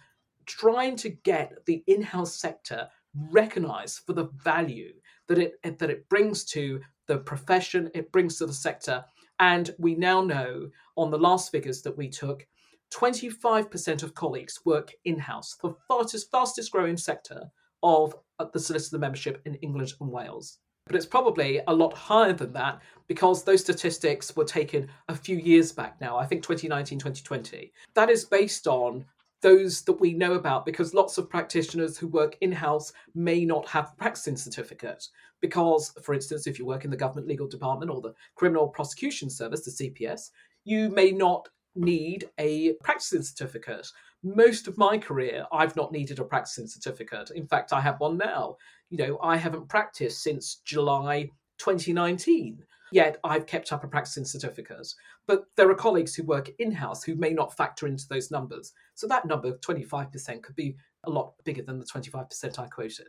trying 0.46 0.96
to 0.96 1.10
get 1.10 1.64
the 1.66 1.84
in 1.86 2.02
house 2.02 2.34
sector 2.34 2.88
recognized 3.30 4.00
for 4.06 4.12
the 4.12 4.28
value 4.42 4.92
that 5.28 5.38
it 5.38 5.54
that 5.62 5.90
it 5.90 6.08
brings 6.08 6.44
to 6.44 6.80
the 7.06 7.18
profession, 7.18 7.90
it 7.94 8.12
brings 8.12 8.38
to 8.38 8.46
the 8.46 8.52
sector. 8.52 9.04
And 9.40 9.74
we 9.78 9.94
now 9.94 10.20
know 10.20 10.68
on 10.96 11.10
the 11.10 11.18
last 11.18 11.50
figures 11.52 11.82
that 11.82 11.96
we 11.96 12.08
took, 12.08 12.46
25% 12.92 14.02
of 14.02 14.14
colleagues 14.14 14.60
work 14.64 14.92
in-house, 15.04 15.56
the 15.62 15.74
fastest, 15.86 16.30
fastest 16.30 16.72
growing 16.72 16.96
sector 16.96 17.50
of 17.82 18.14
uh, 18.38 18.46
the 18.52 18.58
solicitor 18.58 18.98
membership 18.98 19.40
in 19.44 19.54
England 19.56 19.92
and 20.00 20.10
Wales. 20.10 20.58
But 20.86 20.96
it's 20.96 21.06
probably 21.06 21.60
a 21.66 21.74
lot 21.74 21.92
higher 21.92 22.32
than 22.32 22.52
that 22.54 22.80
because 23.08 23.44
those 23.44 23.60
statistics 23.60 24.34
were 24.34 24.44
taken 24.44 24.88
a 25.08 25.14
few 25.14 25.36
years 25.36 25.70
back 25.70 26.00
now, 26.00 26.16
I 26.16 26.24
think 26.24 26.42
2019, 26.42 26.98
2020. 26.98 27.72
That 27.94 28.08
is 28.08 28.24
based 28.24 28.66
on 28.66 29.04
those 29.40 29.82
that 29.82 30.00
we 30.00 30.12
know 30.12 30.34
about 30.34 30.66
because 30.66 30.94
lots 30.94 31.18
of 31.18 31.30
practitioners 31.30 31.96
who 31.96 32.08
work 32.08 32.36
in 32.40 32.52
house 32.52 32.92
may 33.14 33.44
not 33.44 33.68
have 33.68 33.92
a 33.92 33.96
practicing 33.96 34.36
certificate. 34.36 35.06
Because, 35.40 35.92
for 36.02 36.14
instance, 36.14 36.46
if 36.46 36.58
you 36.58 36.66
work 36.66 36.84
in 36.84 36.90
the 36.90 36.96
government 36.96 37.28
legal 37.28 37.46
department 37.46 37.90
or 37.90 38.00
the 38.00 38.14
criminal 38.34 38.68
prosecution 38.68 39.30
service, 39.30 39.64
the 39.64 39.90
CPS, 39.90 40.30
you 40.64 40.88
may 40.90 41.12
not 41.12 41.48
need 41.76 42.28
a 42.38 42.72
practicing 42.82 43.22
certificate. 43.22 43.88
Most 44.24 44.66
of 44.66 44.76
my 44.76 44.98
career, 44.98 45.46
I've 45.52 45.76
not 45.76 45.92
needed 45.92 46.18
a 46.18 46.24
practicing 46.24 46.66
certificate. 46.66 47.30
In 47.30 47.46
fact, 47.46 47.72
I 47.72 47.80
have 47.80 48.00
one 48.00 48.18
now. 48.18 48.56
You 48.90 48.98
know, 48.98 49.18
I 49.22 49.36
haven't 49.36 49.68
practiced 49.68 50.22
since 50.22 50.56
July 50.64 51.30
2019. 51.58 52.64
Yet 52.92 53.18
I've 53.24 53.46
kept 53.46 53.72
up 53.72 53.84
a 53.84 53.88
practicing 53.88 54.24
certificate. 54.24 54.88
But 55.26 55.44
there 55.56 55.70
are 55.70 55.74
colleagues 55.74 56.14
who 56.14 56.22
work 56.24 56.50
in 56.58 56.72
house 56.72 57.02
who 57.02 57.14
may 57.14 57.30
not 57.30 57.56
factor 57.56 57.86
into 57.86 58.04
those 58.08 58.30
numbers. 58.30 58.72
So 58.94 59.06
that 59.08 59.26
number, 59.26 59.52
25%, 59.52 60.42
could 60.42 60.56
be 60.56 60.76
a 61.04 61.10
lot 61.10 61.34
bigger 61.44 61.62
than 61.62 61.78
the 61.78 61.84
25% 61.84 62.58
I 62.58 62.66
quoted. 62.66 63.08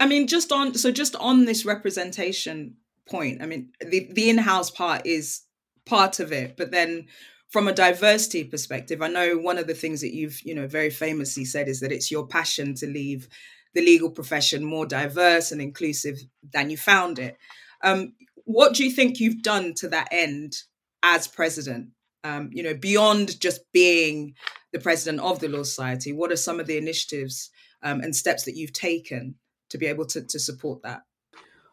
I 0.00 0.06
mean, 0.06 0.26
just 0.26 0.50
on 0.50 0.74
so 0.74 0.90
just 0.90 1.14
on 1.16 1.44
this 1.44 1.64
representation 1.64 2.76
point, 3.08 3.42
I 3.42 3.46
mean, 3.46 3.70
the, 3.80 4.08
the 4.12 4.28
in-house 4.30 4.70
part 4.70 5.06
is 5.06 5.42
part 5.86 6.18
of 6.18 6.32
it, 6.32 6.56
but 6.56 6.72
then 6.72 7.06
from 7.48 7.68
a 7.68 7.72
diversity 7.72 8.42
perspective, 8.42 9.00
I 9.00 9.08
know 9.08 9.38
one 9.38 9.58
of 9.58 9.68
the 9.68 9.74
things 9.74 10.00
that 10.00 10.12
you've, 10.12 10.40
you 10.42 10.54
know, 10.54 10.66
very 10.66 10.90
famously 10.90 11.44
said 11.44 11.68
is 11.68 11.78
that 11.80 11.92
it's 11.92 12.10
your 12.10 12.26
passion 12.26 12.74
to 12.76 12.86
leave 12.86 13.28
the 13.74 13.80
legal 13.80 14.10
profession 14.10 14.64
more 14.64 14.86
diverse 14.86 15.52
and 15.52 15.60
inclusive 15.60 16.18
than 16.52 16.70
you 16.70 16.76
found 16.76 17.20
it. 17.20 17.36
Um, 17.82 18.14
what 18.44 18.74
do 18.74 18.84
you 18.84 18.90
think 18.90 19.20
you've 19.20 19.42
done 19.42 19.74
to 19.74 19.88
that 19.88 20.08
end 20.10 20.56
as 21.02 21.26
president? 21.26 21.88
Um, 22.22 22.50
you 22.52 22.62
know, 22.62 22.74
beyond 22.74 23.38
just 23.40 23.60
being 23.72 24.34
the 24.72 24.78
president 24.78 25.22
of 25.22 25.40
the 25.40 25.48
Law 25.48 25.62
Society, 25.62 26.12
what 26.12 26.32
are 26.32 26.36
some 26.36 26.58
of 26.58 26.66
the 26.66 26.78
initiatives 26.78 27.50
um, 27.82 28.00
and 28.00 28.16
steps 28.16 28.44
that 28.44 28.56
you've 28.56 28.72
taken 28.72 29.34
to 29.70 29.78
be 29.78 29.86
able 29.86 30.06
to, 30.06 30.22
to 30.22 30.38
support 30.38 30.82
that? 30.82 31.02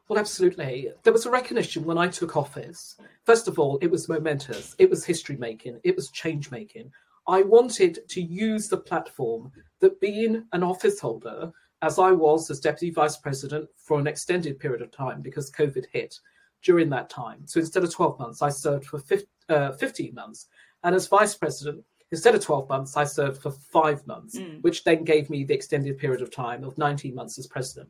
Well, 0.07 0.19
absolutely. 0.19 0.91
There 1.03 1.13
was 1.13 1.25
a 1.25 1.31
recognition 1.31 1.85
when 1.85 1.97
I 1.97 2.09
took 2.09 2.35
office. 2.35 2.97
First 3.23 3.47
of 3.47 3.59
all, 3.59 3.77
it 3.81 3.89
was 3.89 4.09
momentous, 4.09 4.75
it 4.77 4.89
was 4.89 5.05
history 5.05 5.37
making, 5.37 5.79
it 5.85 5.95
was 5.95 6.11
change 6.11 6.51
making. 6.51 6.91
I 7.27 7.43
wanted 7.43 7.99
to 8.09 8.21
use 8.21 8.67
the 8.67 8.77
platform 8.77 9.51
that 9.79 10.01
being 10.01 10.43
an 10.51 10.63
office 10.63 10.99
holder, 10.99 11.53
as 11.81 11.97
I 11.97 12.11
was 12.11 12.49
as 12.51 12.59
Deputy 12.59 12.91
Vice 12.91 13.15
President 13.17 13.69
for 13.77 13.99
an 13.99 14.07
extended 14.07 14.59
period 14.59 14.81
of 14.81 14.91
time 14.91 15.21
because 15.21 15.49
COVID 15.51 15.85
hit 15.93 16.19
during 16.63 16.89
that 16.89 17.09
time. 17.09 17.45
So 17.45 17.59
instead 17.59 17.83
of 17.83 17.93
12 17.93 18.19
months, 18.19 18.41
I 18.41 18.49
served 18.49 18.85
for 18.85 18.99
15, 18.99 19.27
uh, 19.49 19.71
15 19.73 20.13
months. 20.13 20.47
And 20.83 20.95
as 20.95 21.07
Vice 21.07 21.35
President, 21.35 21.83
instead 22.11 22.35
of 22.35 22.43
12 22.43 22.69
months, 22.69 22.97
I 22.97 23.03
served 23.03 23.41
for 23.41 23.51
five 23.51 24.05
months, 24.05 24.37
mm. 24.37 24.61
which 24.61 24.83
then 24.83 25.03
gave 25.03 25.29
me 25.29 25.43
the 25.43 25.53
extended 25.53 25.97
period 25.97 26.21
of 26.21 26.31
time 26.31 26.63
of 26.63 26.77
19 26.77 27.15
months 27.15 27.39
as 27.39 27.47
President. 27.47 27.89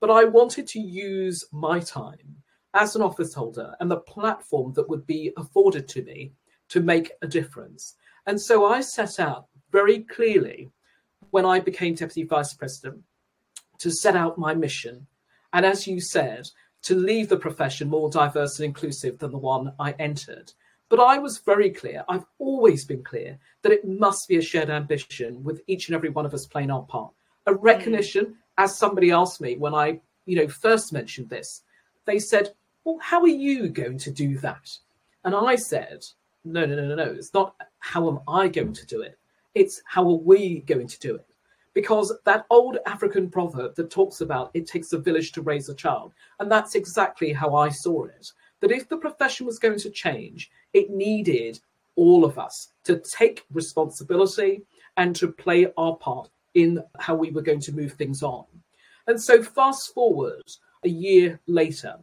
But 0.00 0.10
I 0.10 0.24
wanted 0.24 0.66
to 0.68 0.80
use 0.80 1.44
my 1.52 1.80
time 1.80 2.36
as 2.74 2.94
an 2.94 3.02
office 3.02 3.32
holder 3.32 3.74
and 3.80 3.90
the 3.90 3.96
platform 3.96 4.72
that 4.74 4.88
would 4.88 5.06
be 5.06 5.32
afforded 5.36 5.88
to 5.88 6.02
me 6.02 6.32
to 6.68 6.80
make 6.80 7.12
a 7.22 7.26
difference. 7.26 7.94
And 8.26 8.40
so 8.40 8.66
I 8.66 8.80
set 8.80 9.18
out 9.18 9.46
very 9.70 10.00
clearly 10.00 10.70
when 11.30 11.46
I 11.46 11.60
became 11.60 11.94
Deputy 11.94 12.24
Vice 12.24 12.54
President 12.54 13.02
to 13.78 13.90
set 13.90 14.16
out 14.16 14.38
my 14.38 14.54
mission. 14.54 15.06
And 15.52 15.64
as 15.64 15.86
you 15.86 16.00
said, 16.00 16.48
to 16.86 16.94
leave 16.94 17.28
the 17.28 17.36
profession 17.36 17.88
more 17.88 18.08
diverse 18.08 18.60
and 18.60 18.66
inclusive 18.66 19.18
than 19.18 19.32
the 19.32 19.38
one 19.38 19.72
I 19.80 19.90
entered. 19.98 20.52
But 20.88 21.00
I 21.00 21.18
was 21.18 21.38
very 21.38 21.70
clear, 21.70 22.04
I've 22.08 22.24
always 22.38 22.84
been 22.84 23.02
clear, 23.02 23.40
that 23.62 23.72
it 23.72 23.88
must 23.88 24.28
be 24.28 24.36
a 24.36 24.40
shared 24.40 24.70
ambition 24.70 25.42
with 25.42 25.60
each 25.66 25.88
and 25.88 25.96
every 25.96 26.10
one 26.10 26.24
of 26.24 26.32
us 26.32 26.46
playing 26.46 26.70
our 26.70 26.84
part. 26.84 27.12
A 27.46 27.54
recognition, 27.54 28.26
mm. 28.26 28.34
as 28.58 28.78
somebody 28.78 29.10
asked 29.10 29.40
me 29.40 29.56
when 29.56 29.74
I, 29.74 30.00
you 30.26 30.36
know, 30.36 30.46
first 30.46 30.92
mentioned 30.92 31.28
this, 31.28 31.62
they 32.04 32.20
said, 32.20 32.54
Well, 32.84 32.98
how 33.00 33.20
are 33.20 33.26
you 33.26 33.68
going 33.68 33.98
to 33.98 34.12
do 34.12 34.38
that? 34.38 34.70
And 35.24 35.34
I 35.34 35.56
said, 35.56 36.04
No, 36.44 36.66
no, 36.66 36.76
no, 36.76 36.86
no, 36.86 36.94
no. 36.94 37.16
It's 37.18 37.34
not 37.34 37.56
how 37.80 38.08
am 38.08 38.20
I 38.28 38.46
going 38.46 38.74
to 38.74 38.86
do 38.86 39.02
it? 39.02 39.18
It's 39.56 39.82
how 39.86 40.08
are 40.08 40.22
we 40.22 40.60
going 40.60 40.86
to 40.86 41.00
do 41.00 41.16
it? 41.16 41.26
Because 41.76 42.10
that 42.24 42.46
old 42.48 42.78
African 42.86 43.28
proverb 43.28 43.74
that 43.74 43.90
talks 43.90 44.22
about 44.22 44.50
it 44.54 44.66
takes 44.66 44.94
a 44.94 44.98
village 44.98 45.32
to 45.32 45.42
raise 45.42 45.68
a 45.68 45.74
child, 45.74 46.14
and 46.40 46.50
that's 46.50 46.74
exactly 46.74 47.34
how 47.34 47.54
I 47.54 47.68
saw 47.68 48.06
it. 48.06 48.32
That 48.60 48.70
if 48.70 48.88
the 48.88 48.96
profession 48.96 49.44
was 49.44 49.58
going 49.58 49.78
to 49.80 49.90
change, 49.90 50.50
it 50.72 50.88
needed 50.88 51.60
all 51.94 52.24
of 52.24 52.38
us 52.38 52.72
to 52.84 52.98
take 53.00 53.44
responsibility 53.52 54.62
and 54.96 55.14
to 55.16 55.30
play 55.30 55.66
our 55.76 55.94
part 55.96 56.30
in 56.54 56.82
how 56.98 57.14
we 57.14 57.30
were 57.30 57.42
going 57.42 57.60
to 57.60 57.76
move 57.76 57.92
things 57.92 58.22
on. 58.22 58.46
And 59.06 59.22
so, 59.22 59.42
fast 59.42 59.92
forward 59.92 60.50
a 60.82 60.88
year 60.88 61.38
later, 61.46 61.96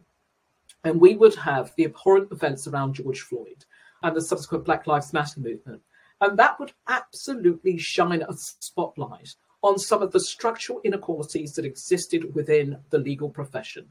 and 0.84 1.00
we 1.00 1.16
would 1.16 1.34
have 1.34 1.72
the 1.76 1.86
abhorrent 1.86 2.30
events 2.30 2.68
around 2.68 2.94
George 2.94 3.22
Floyd 3.22 3.64
and 4.04 4.14
the 4.14 4.22
subsequent 4.22 4.66
Black 4.66 4.86
Lives 4.86 5.12
Matter 5.12 5.40
movement. 5.40 5.82
And 6.20 6.38
that 6.38 6.60
would 6.60 6.72
absolutely 6.86 7.76
shine 7.76 8.22
a 8.22 8.34
spotlight 8.34 9.34
on 9.64 9.78
some 9.78 10.02
of 10.02 10.12
the 10.12 10.20
structural 10.20 10.78
inequalities 10.84 11.54
that 11.54 11.64
existed 11.64 12.34
within 12.34 12.76
the 12.90 12.98
legal 12.98 13.30
profession. 13.30 13.90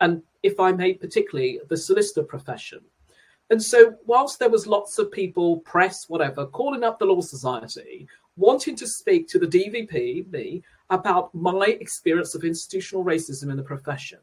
And 0.00 0.20
if 0.42 0.58
I 0.58 0.72
may, 0.72 0.94
particularly 0.94 1.60
the 1.68 1.76
solicitor 1.76 2.24
profession. 2.24 2.80
And 3.48 3.62
so, 3.62 3.94
whilst 4.04 4.40
there 4.40 4.50
was 4.50 4.66
lots 4.66 4.98
of 4.98 5.12
people, 5.12 5.58
press, 5.58 6.08
whatever, 6.08 6.46
calling 6.46 6.82
up 6.82 6.98
the 6.98 7.04
Law 7.04 7.20
Society, 7.20 8.08
wanting 8.36 8.74
to 8.74 8.88
speak 8.88 9.28
to 9.28 9.38
the 9.38 9.46
DVP, 9.46 10.28
me, 10.32 10.64
about 10.90 11.32
my 11.32 11.66
experience 11.66 12.34
of 12.34 12.42
institutional 12.42 13.04
racism 13.04 13.48
in 13.48 13.56
the 13.56 13.62
profession, 13.62 14.18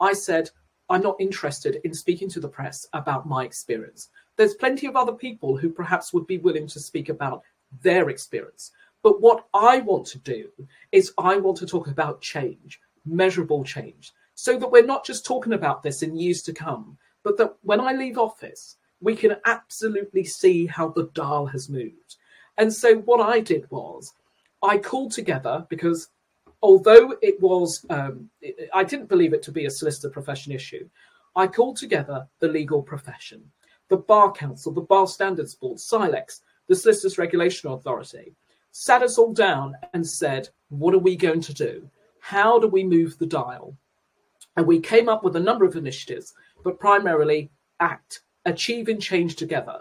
I 0.00 0.14
said, 0.14 0.50
I'm 0.90 1.02
not 1.02 1.20
interested 1.20 1.80
in 1.84 1.94
speaking 1.94 2.28
to 2.30 2.40
the 2.40 2.48
press 2.48 2.88
about 2.92 3.28
my 3.28 3.44
experience. 3.44 4.08
There's 4.36 4.54
plenty 4.54 4.88
of 4.88 4.96
other 4.96 5.12
people 5.12 5.56
who 5.56 5.70
perhaps 5.70 6.12
would 6.12 6.26
be 6.26 6.38
willing 6.38 6.66
to 6.68 6.80
speak 6.80 7.08
about 7.08 7.42
their 7.82 8.10
experience. 8.10 8.72
But 9.04 9.20
what 9.20 9.44
I 9.52 9.80
want 9.80 10.06
to 10.06 10.18
do 10.18 10.48
is 10.90 11.12
I 11.18 11.36
want 11.36 11.58
to 11.58 11.66
talk 11.66 11.88
about 11.88 12.22
change, 12.22 12.80
measurable 13.04 13.62
change, 13.62 14.14
so 14.34 14.58
that 14.58 14.72
we're 14.72 14.86
not 14.86 15.04
just 15.04 15.26
talking 15.26 15.52
about 15.52 15.82
this 15.82 16.02
in 16.02 16.16
years 16.16 16.40
to 16.44 16.54
come, 16.54 16.96
but 17.22 17.36
that 17.36 17.54
when 17.60 17.80
I 17.80 17.92
leave 17.92 18.16
office, 18.16 18.78
we 19.02 19.14
can 19.14 19.36
absolutely 19.44 20.24
see 20.24 20.64
how 20.64 20.88
the 20.88 21.10
dial 21.12 21.44
has 21.44 21.68
moved. 21.68 22.16
And 22.56 22.72
so 22.72 22.96
what 23.00 23.20
I 23.20 23.40
did 23.40 23.70
was 23.70 24.14
I 24.62 24.78
called 24.78 25.12
together 25.12 25.66
because 25.68 26.08
although 26.62 27.14
it 27.20 27.38
was, 27.42 27.84
um, 27.90 28.30
I 28.72 28.84
didn't 28.84 29.10
believe 29.10 29.34
it 29.34 29.42
to 29.42 29.52
be 29.52 29.66
a 29.66 29.70
solicitor 29.70 30.08
profession 30.08 30.50
issue, 30.50 30.88
I 31.36 31.46
called 31.46 31.76
together 31.76 32.26
the 32.40 32.48
legal 32.48 32.82
profession, 32.82 33.50
the 33.90 33.98
Bar 33.98 34.32
Council, 34.32 34.72
the 34.72 34.80
Bar 34.80 35.06
Standards 35.08 35.54
Board, 35.54 35.76
CILEx, 35.76 36.40
the 36.68 36.74
Solicitors 36.74 37.18
Regulation 37.18 37.70
Authority, 37.70 38.34
sat 38.76 39.04
us 39.04 39.18
all 39.18 39.32
down 39.32 39.76
and 39.92 40.04
said, 40.04 40.48
What 40.68 40.94
are 40.94 40.98
we 40.98 41.14
going 41.14 41.40
to 41.42 41.54
do? 41.54 41.88
How 42.18 42.58
do 42.58 42.66
we 42.66 42.82
move 42.82 43.16
the 43.16 43.26
dial? 43.26 43.76
And 44.56 44.66
we 44.66 44.80
came 44.80 45.08
up 45.08 45.22
with 45.22 45.36
a 45.36 45.40
number 45.40 45.64
of 45.64 45.76
initiatives, 45.76 46.34
but 46.64 46.80
primarily 46.80 47.50
ACT, 47.78 48.22
Achieving 48.46 48.98
Change 48.98 49.36
Together. 49.36 49.78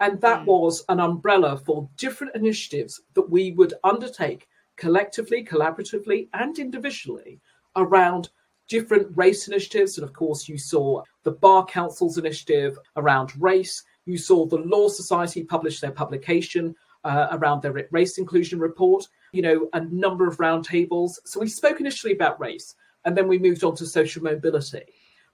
And 0.00 0.20
that 0.20 0.42
mm. 0.42 0.46
was 0.46 0.84
an 0.90 1.00
umbrella 1.00 1.56
for 1.56 1.88
different 1.96 2.36
initiatives 2.36 3.00
that 3.14 3.30
we 3.30 3.52
would 3.52 3.72
undertake 3.84 4.46
collectively, 4.76 5.42
collaboratively, 5.42 6.28
and 6.34 6.58
individually 6.58 7.40
around 7.74 8.28
different 8.68 9.08
race 9.16 9.48
initiatives. 9.48 9.96
And 9.96 10.06
of 10.06 10.12
course, 10.12 10.46
you 10.46 10.58
saw 10.58 11.02
the 11.22 11.32
Bar 11.32 11.64
Council's 11.64 12.18
initiative 12.18 12.78
around 12.96 13.32
race. 13.40 13.82
You 14.04 14.18
saw 14.18 14.44
the 14.44 14.58
Law 14.58 14.88
Society 14.88 15.42
publish 15.42 15.80
their 15.80 15.90
publication 15.90 16.74
uh, 17.06 17.28
around 17.30 17.62
their 17.62 17.86
race 17.90 18.18
inclusion 18.18 18.58
report, 18.58 19.06
you 19.32 19.40
know, 19.40 19.68
a 19.72 19.80
number 19.80 20.26
of 20.26 20.38
roundtables. 20.38 21.12
So 21.24 21.40
we 21.40 21.48
spoke 21.48 21.80
initially 21.80 22.12
about 22.12 22.40
race 22.40 22.74
and 23.04 23.16
then 23.16 23.28
we 23.28 23.38
moved 23.38 23.62
on 23.62 23.76
to 23.76 23.86
social 23.86 24.22
mobility. 24.22 24.82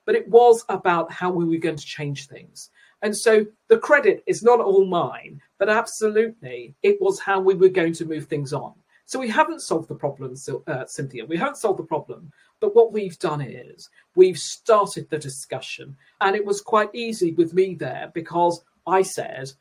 But 0.05 0.15
it 0.15 0.29
was 0.29 0.65
about 0.69 1.11
how 1.11 1.31
we 1.31 1.45
were 1.45 1.57
going 1.57 1.77
to 1.77 1.85
change 1.85 2.27
things. 2.27 2.71
And 3.01 3.17
so 3.17 3.47
the 3.69 3.79
credit 3.79 4.23
is 4.27 4.43
not 4.43 4.61
all 4.61 4.85
mine, 4.85 5.41
but 5.59 5.69
absolutely 5.69 6.75
it 6.83 6.99
was 7.01 7.19
how 7.19 7.41
we 7.41 7.55
were 7.55 7.69
going 7.69 7.95
to 7.95 8.05
move 8.05 8.27
things 8.27 8.53
on. 8.53 8.75
So 9.07 9.19
we 9.19 9.29
haven't 9.29 9.61
solved 9.61 9.89
the 9.89 9.95
problem, 9.95 10.35
uh, 10.67 10.85
Cynthia. 10.87 11.25
We 11.25 11.37
haven't 11.37 11.57
solved 11.57 11.79
the 11.79 11.85
problem. 11.85 12.31
But 12.61 12.75
what 12.75 12.93
we've 12.93 13.19
done 13.19 13.41
is 13.41 13.89
we've 14.15 14.39
started 14.39 15.09
the 15.09 15.19
discussion. 15.19 15.97
And 16.21 16.37
it 16.37 16.45
was 16.45 16.61
quite 16.61 16.95
easy 16.95 17.33
with 17.33 17.55
me 17.55 17.75
there 17.75 18.11
because 18.15 18.65
I 18.87 19.03
said, 19.03 19.53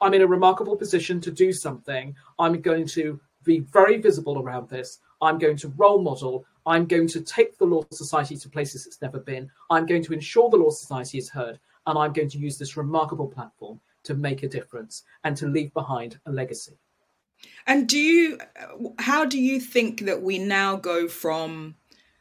I'm 0.00 0.14
in 0.14 0.22
a 0.22 0.26
remarkable 0.26 0.76
position 0.76 1.20
to 1.22 1.30
do 1.30 1.52
something. 1.52 2.14
I'm 2.38 2.60
going 2.60 2.86
to 2.88 3.20
be 3.44 3.60
very 3.60 3.98
visible 3.98 4.40
around 4.40 4.68
this. 4.68 5.00
I'm 5.20 5.38
going 5.38 5.56
to 5.58 5.68
role 5.76 6.00
model. 6.00 6.44
I'm 6.66 6.86
going 6.86 7.08
to 7.08 7.20
take 7.20 7.58
the 7.58 7.64
Law 7.64 7.84
Society 7.90 8.36
to 8.36 8.48
places 8.48 8.86
it's 8.86 9.02
never 9.02 9.18
been. 9.18 9.50
I'm 9.70 9.86
going 9.86 10.04
to 10.04 10.12
ensure 10.12 10.50
the 10.50 10.56
Law 10.56 10.70
Society 10.70 11.18
is 11.18 11.28
heard. 11.28 11.58
And 11.86 11.98
I'm 11.98 12.12
going 12.12 12.28
to 12.30 12.38
use 12.38 12.58
this 12.58 12.76
remarkable 12.76 13.26
platform 13.26 13.80
to 14.04 14.14
make 14.14 14.42
a 14.42 14.48
difference 14.48 15.04
and 15.24 15.36
to 15.38 15.46
leave 15.46 15.72
behind 15.72 16.20
a 16.26 16.30
legacy. 16.32 16.76
And 17.66 17.88
do 17.88 17.98
you, 17.98 18.38
how 18.98 19.24
do 19.24 19.40
you 19.40 19.60
think 19.60 20.04
that 20.04 20.22
we 20.22 20.38
now 20.38 20.76
go 20.76 21.08
from 21.08 21.76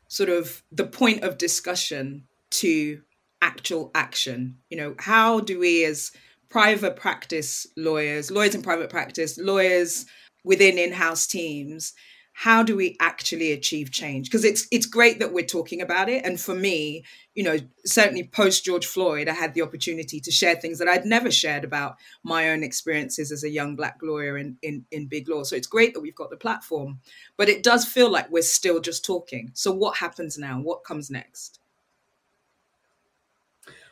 sort 0.08 0.30
of 0.30 0.64
the 0.72 0.86
point 0.86 1.24
of 1.24 1.38
discussion 1.38 2.24
to 2.52 3.02
actual 3.42 3.92
action? 3.94 4.58
You 4.70 4.78
know, 4.78 4.96
how 5.00 5.40
do 5.40 5.60
we 5.60 5.84
as 5.86 6.12
private 6.50 6.96
practice 6.96 7.68
lawyers, 7.76 8.32
lawyers 8.32 8.56
in 8.56 8.62
private 8.62 8.90
practice, 8.90 9.38
lawyers 9.38 10.06
within 10.44 10.78
in 10.78 10.94
house 10.94 11.28
teams. 11.28 11.94
how 12.34 12.62
do 12.62 12.76
we 12.76 12.96
actually 13.00 13.52
achieve 13.52 13.90
change? 13.92 14.30
Because 14.30 14.46
it's 14.46 14.68
it's 14.72 14.86
great 14.86 15.18
that 15.20 15.34
we're 15.34 15.46
talking 15.46 15.82
about 15.82 16.08
it. 16.08 16.24
And 16.26 16.40
for 16.40 16.54
me 16.54 17.04
you 17.38 17.44
know 17.44 17.58
certainly 17.86 18.24
post 18.24 18.66
george 18.66 18.88
floyd 18.88 19.30
i 19.30 19.32
had 19.32 19.54
the 19.54 19.62
opportunity 19.62 20.20
to 20.20 20.32
share 20.32 20.56
things 20.56 20.80
that 20.80 20.88
i'd 20.88 21.06
never 21.06 21.30
shared 21.30 21.64
about 21.64 21.96
my 22.24 22.50
own 22.50 22.64
experiences 22.64 23.32
as 23.32 23.44
a 23.44 23.50
young 23.50 23.76
black 23.76 24.00
lawyer 24.02 24.40
in 24.40 24.58
in, 24.64 24.84
in 24.92 25.06
big 25.06 25.30
law. 25.30 25.44
So 25.44 25.56
it's 25.56 25.68
great 25.68 25.94
that 25.94 26.02
we've 26.02 26.16
got 26.16 26.32
the 26.32 26.36
platform 26.36 27.00
but 27.38 27.48
it 27.48 27.62
does 27.64 27.86
feel 27.86 28.10
like 28.12 28.30
we're 28.32 28.42
still 28.42 28.80
just 28.82 29.06
talking. 29.06 29.52
So 29.54 29.72
what 29.72 29.98
happens 29.98 30.38
now? 30.38 30.60
What 30.60 30.84
comes 30.84 31.12
next? 31.12 31.60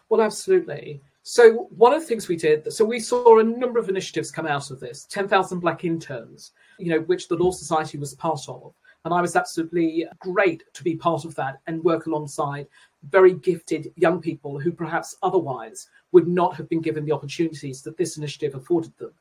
Well 0.09 0.21
absolutely 0.21 1.01
so 1.27 1.67
one 1.75 1.91
of 1.91 2.01
the 2.01 2.05
things 2.05 2.27
we 2.27 2.35
did, 2.35 2.71
so 2.71 2.85
we 2.85 2.99
saw 2.99 3.39
a 3.39 3.43
number 3.43 3.79
of 3.79 3.89
initiatives 3.89 4.29
come 4.29 4.45
out 4.45 4.69
of 4.69 4.79
this, 4.79 5.05
10,000 5.05 5.59
black 5.59 5.83
interns, 5.83 6.51
you 6.77 6.89
know, 6.89 6.99
which 6.99 7.27
the 7.27 7.35
Law 7.35 7.49
Society 7.49 7.97
was 7.97 8.13
part 8.13 8.41
of. 8.47 8.75
And 9.03 9.11
I 9.11 9.21
was 9.21 9.35
absolutely 9.35 10.05
great 10.19 10.61
to 10.75 10.83
be 10.83 10.95
part 10.95 11.25
of 11.25 11.33
that 11.33 11.61
and 11.65 11.83
work 11.83 12.05
alongside 12.05 12.67
very 13.09 13.33
gifted 13.33 13.91
young 13.95 14.21
people 14.21 14.59
who 14.59 14.71
perhaps 14.71 15.15
otherwise 15.23 15.89
would 16.11 16.27
not 16.27 16.55
have 16.57 16.69
been 16.69 16.79
given 16.79 17.05
the 17.05 17.11
opportunities 17.11 17.81
that 17.81 17.97
this 17.97 18.17
initiative 18.17 18.53
afforded 18.53 18.95
them. 18.99 19.11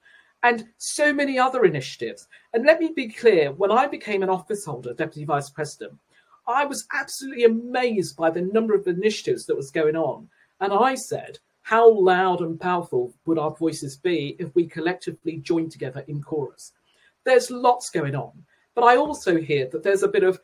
And 0.42 0.66
so 0.76 1.10
many 1.10 1.38
other 1.38 1.64
initiatives. 1.64 2.28
And 2.52 2.66
let 2.66 2.80
me 2.80 2.92
be 2.94 3.08
clear 3.08 3.50
when 3.52 3.72
I 3.72 3.86
became 3.86 4.22
an 4.22 4.28
office 4.28 4.66
holder, 4.66 4.92
Deputy 4.92 5.24
Vice 5.24 5.48
President, 5.48 5.94
I 6.46 6.66
was 6.66 6.86
absolutely 6.92 7.44
amazed 7.44 8.14
by 8.14 8.28
the 8.28 8.42
number 8.42 8.74
of 8.74 8.86
initiatives 8.86 9.46
that 9.46 9.56
was 9.56 9.70
going 9.70 9.96
on. 9.96 10.28
And 10.60 10.70
I 10.70 10.96
said, 10.96 11.38
how 11.64 11.90
loud 11.90 12.42
and 12.42 12.60
powerful 12.60 13.14
would 13.24 13.38
our 13.38 13.50
voices 13.56 13.96
be 13.96 14.36
if 14.38 14.54
we 14.54 14.66
collectively 14.66 15.38
joined 15.38 15.72
together 15.72 16.04
in 16.08 16.22
chorus? 16.22 16.72
There's 17.24 17.50
lots 17.50 17.88
going 17.88 18.14
on, 18.14 18.32
but 18.74 18.84
I 18.84 18.96
also 18.96 19.40
hear 19.40 19.66
that 19.72 19.82
there's 19.82 20.02
a 20.02 20.08
bit 20.08 20.24
of 20.24 20.38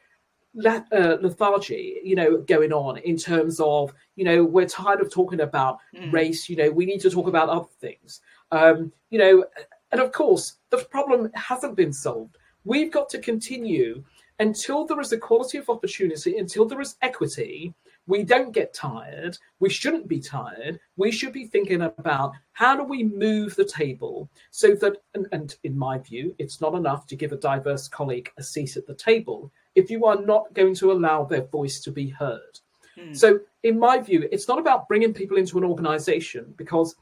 uh, 0.65 1.17
lethargy, 1.21 2.01
you 2.03 2.17
know, 2.17 2.39
going 2.39 2.73
on 2.73 2.97
in 2.99 3.19
terms 3.19 3.61
of, 3.61 3.93
you 4.17 4.25
know, 4.25 4.43
we're 4.43 4.67
tired 4.67 5.03
of 5.03 5.13
talking 5.13 5.41
about 5.41 5.79
mm. 5.95 6.11
race. 6.11 6.49
You 6.49 6.57
know, 6.57 6.71
we 6.71 6.87
need 6.87 7.03
to 7.03 7.11
talk 7.11 7.27
about 7.27 7.51
other 7.51 7.69
things. 7.81 8.23
Um, 8.51 8.91
you 9.11 9.19
know, 9.19 9.45
and 9.93 10.01
of 10.01 10.13
course, 10.13 10.55
the 10.71 10.79
problem 10.79 11.31
hasn't 11.35 11.77
been 11.77 11.93
solved. 11.93 12.39
We've 12.65 12.91
got 12.91 13.11
to 13.11 13.19
continue 13.19 14.03
until 14.39 14.87
there 14.87 15.01
is 15.01 15.13
equality 15.13 15.59
of 15.59 15.69
opportunity, 15.69 16.39
until 16.39 16.65
there 16.65 16.81
is 16.81 16.97
equity, 17.03 17.75
we 18.11 18.25
don't 18.25 18.53
get 18.53 18.75
tired. 18.75 19.39
We 19.61 19.71
shouldn't 19.71 20.09
be 20.09 20.21
tired. 20.21 20.81
We 20.97 21.13
should 21.13 21.33
be 21.33 21.47
thinking 21.47 21.83
about 21.83 22.33
how 22.53 22.77
do 22.77 22.83
we 22.83 23.05
move 23.05 23.55
the 23.55 23.65
table 23.65 24.29
so 24.51 24.75
that, 24.75 24.97
and, 25.15 25.27
and, 25.33 25.55
in 25.63 25.79
my 25.79 25.99
view, 25.99 26.35
it's 26.39 26.61
not 26.61 26.75
enough 26.75 27.07
to 27.07 27.17
give 27.17 27.33
a 27.33 27.37
diverse 27.37 27.87
colleague 27.89 28.31
a 28.37 28.43
seat 28.43 28.77
at 28.77 28.87
the 28.87 28.95
table 28.95 29.53
if 29.77 29.91
you 29.91 30.05
are 30.07 30.21
not 30.21 30.53
going 30.55 30.75
to 30.75 30.91
allow 30.91 31.25
their 31.25 31.47
voice 31.47 31.81
to 31.81 31.93
be 31.93 32.09
heard. 32.09 32.59
Hmm. 32.99 33.15
So, 33.15 33.41
in 33.63 33.79
my 33.79 33.99
view, 34.01 34.29
it's 34.33 34.49
not 34.49 34.59
about 34.59 34.89
bringing 34.89 35.15
people 35.15 35.37
into 35.37 35.57
an 35.59 35.65
organization 35.65 36.53
because 36.57 36.97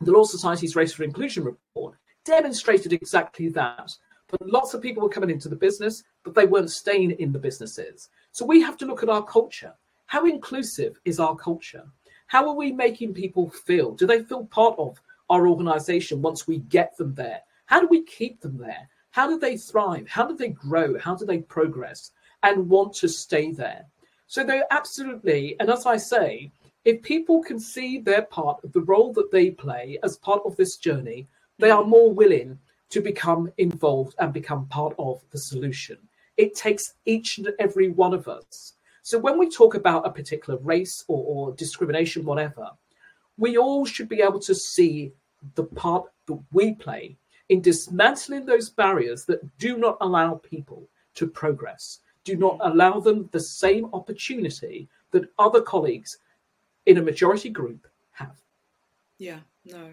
the 0.00 0.12
Law 0.12 0.24
Society's 0.24 0.76
Race 0.76 0.92
for 0.92 1.02
Inclusion 1.02 1.44
report 1.44 1.96
demonstrated 2.24 2.92
exactly 2.92 3.48
that. 3.48 3.92
But 4.28 4.46
lots 4.46 4.74
of 4.74 4.80
people 4.80 5.02
were 5.02 5.08
coming 5.08 5.30
into 5.30 5.48
the 5.48 5.56
business, 5.56 6.04
but 6.22 6.34
they 6.34 6.46
weren't 6.46 6.70
staying 6.70 7.12
in 7.12 7.32
the 7.32 7.38
businesses. 7.38 8.10
So 8.30 8.44
we 8.46 8.60
have 8.60 8.76
to 8.78 8.86
look 8.86 9.02
at 9.02 9.08
our 9.08 9.24
culture. 9.24 9.74
How 10.10 10.24
inclusive 10.26 10.98
is 11.04 11.20
our 11.20 11.36
culture? 11.36 11.84
How 12.26 12.48
are 12.48 12.56
we 12.56 12.72
making 12.72 13.14
people 13.14 13.48
feel? 13.48 13.92
Do 13.92 14.08
they 14.08 14.24
feel 14.24 14.44
part 14.46 14.74
of 14.76 15.00
our 15.28 15.46
organization 15.46 16.20
once 16.20 16.48
we 16.48 16.58
get 16.58 16.96
them 16.96 17.14
there? 17.14 17.42
How 17.66 17.78
do 17.78 17.86
we 17.86 18.02
keep 18.02 18.40
them 18.40 18.58
there? 18.58 18.88
How 19.12 19.28
do 19.28 19.38
they 19.38 19.56
thrive? 19.56 20.08
How 20.08 20.26
do 20.26 20.36
they 20.36 20.48
grow? 20.48 20.98
How 20.98 21.14
do 21.14 21.24
they 21.24 21.38
progress 21.38 22.10
and 22.42 22.68
want 22.68 22.92
to 22.94 23.08
stay 23.08 23.52
there? 23.52 23.84
So 24.26 24.42
they're 24.42 24.66
absolutely, 24.72 25.54
and 25.60 25.70
as 25.70 25.86
I 25.86 25.96
say, 25.96 26.50
if 26.84 27.02
people 27.02 27.40
can 27.40 27.60
see 27.60 28.00
their 28.00 28.22
part 28.22 28.64
of 28.64 28.72
the 28.72 28.80
role 28.80 29.12
that 29.12 29.30
they 29.30 29.52
play 29.52 29.96
as 30.02 30.16
part 30.16 30.42
of 30.44 30.56
this 30.56 30.76
journey, 30.76 31.28
they 31.60 31.70
are 31.70 31.84
more 31.84 32.12
willing 32.12 32.58
to 32.88 33.00
become 33.00 33.52
involved 33.58 34.16
and 34.18 34.32
become 34.32 34.66
part 34.66 34.96
of 34.98 35.22
the 35.30 35.38
solution. 35.38 35.98
It 36.36 36.56
takes 36.56 36.94
each 37.04 37.38
and 37.38 37.50
every 37.60 37.90
one 37.90 38.12
of 38.12 38.26
us 38.26 38.72
so 39.02 39.18
when 39.18 39.38
we 39.38 39.48
talk 39.48 39.74
about 39.74 40.06
a 40.06 40.10
particular 40.10 40.58
race 40.60 41.04
or, 41.08 41.24
or 41.24 41.54
discrimination, 41.54 42.24
whatever, 42.24 42.70
we 43.36 43.56
all 43.56 43.84
should 43.84 44.08
be 44.08 44.20
able 44.20 44.40
to 44.40 44.54
see 44.54 45.12
the 45.54 45.64
part 45.64 46.04
that 46.26 46.38
we 46.52 46.74
play 46.74 47.16
in 47.48 47.60
dismantling 47.60 48.46
those 48.46 48.70
barriers 48.70 49.24
that 49.24 49.40
do 49.58 49.76
not 49.76 49.96
allow 50.00 50.34
people 50.34 50.88
to 51.14 51.26
progress, 51.26 52.00
do 52.24 52.36
not 52.36 52.58
allow 52.60 53.00
them 53.00 53.28
the 53.32 53.40
same 53.40 53.86
opportunity 53.92 54.88
that 55.10 55.28
other 55.38 55.60
colleagues 55.60 56.18
in 56.86 56.98
a 56.98 57.02
majority 57.02 57.48
group 57.48 57.86
have. 58.12 58.36
Yeah. 59.18 59.40
No, 59.66 59.90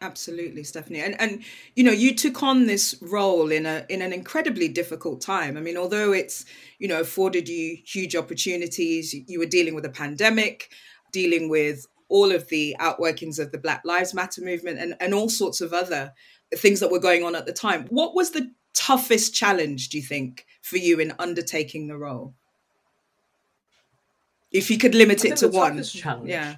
absolutely, 0.00 0.64
Stephanie. 0.64 1.00
And 1.00 1.20
and 1.20 1.44
you 1.76 1.84
know, 1.84 1.92
you 1.92 2.14
took 2.14 2.42
on 2.42 2.66
this 2.66 2.96
role 3.00 3.52
in 3.52 3.64
a 3.64 3.86
in 3.88 4.02
an 4.02 4.12
incredibly 4.12 4.68
difficult 4.68 5.20
time. 5.20 5.56
I 5.56 5.60
mean, 5.60 5.76
although 5.76 6.12
it's 6.12 6.44
you 6.80 6.88
know 6.88 7.00
afforded 7.00 7.48
you 7.48 7.78
huge 7.86 8.16
opportunities, 8.16 9.14
you 9.14 9.38
were 9.38 9.46
dealing 9.46 9.76
with 9.76 9.84
a 9.84 9.90
pandemic, 9.90 10.72
dealing 11.12 11.48
with 11.48 11.86
all 12.08 12.32
of 12.32 12.48
the 12.48 12.74
outworkings 12.80 13.38
of 13.38 13.52
the 13.52 13.58
Black 13.58 13.82
Lives 13.84 14.14
Matter 14.14 14.42
movement, 14.42 14.80
and 14.80 14.96
and 14.98 15.14
all 15.14 15.28
sorts 15.28 15.60
of 15.60 15.72
other 15.72 16.12
things 16.56 16.80
that 16.80 16.90
were 16.90 16.98
going 16.98 17.22
on 17.22 17.36
at 17.36 17.46
the 17.46 17.52
time. 17.52 17.86
What 17.90 18.16
was 18.16 18.32
the 18.32 18.52
toughest 18.74 19.32
challenge, 19.32 19.90
do 19.90 19.98
you 19.98 20.04
think, 20.04 20.44
for 20.60 20.76
you 20.76 20.98
in 20.98 21.14
undertaking 21.20 21.86
the 21.86 21.96
role? 21.96 22.34
If 24.50 24.72
you 24.72 24.78
could 24.78 24.96
limit 24.96 25.24
it 25.24 25.36
to 25.36 25.48
one, 25.48 25.84
challenge. 25.84 26.28
yeah 26.28 26.56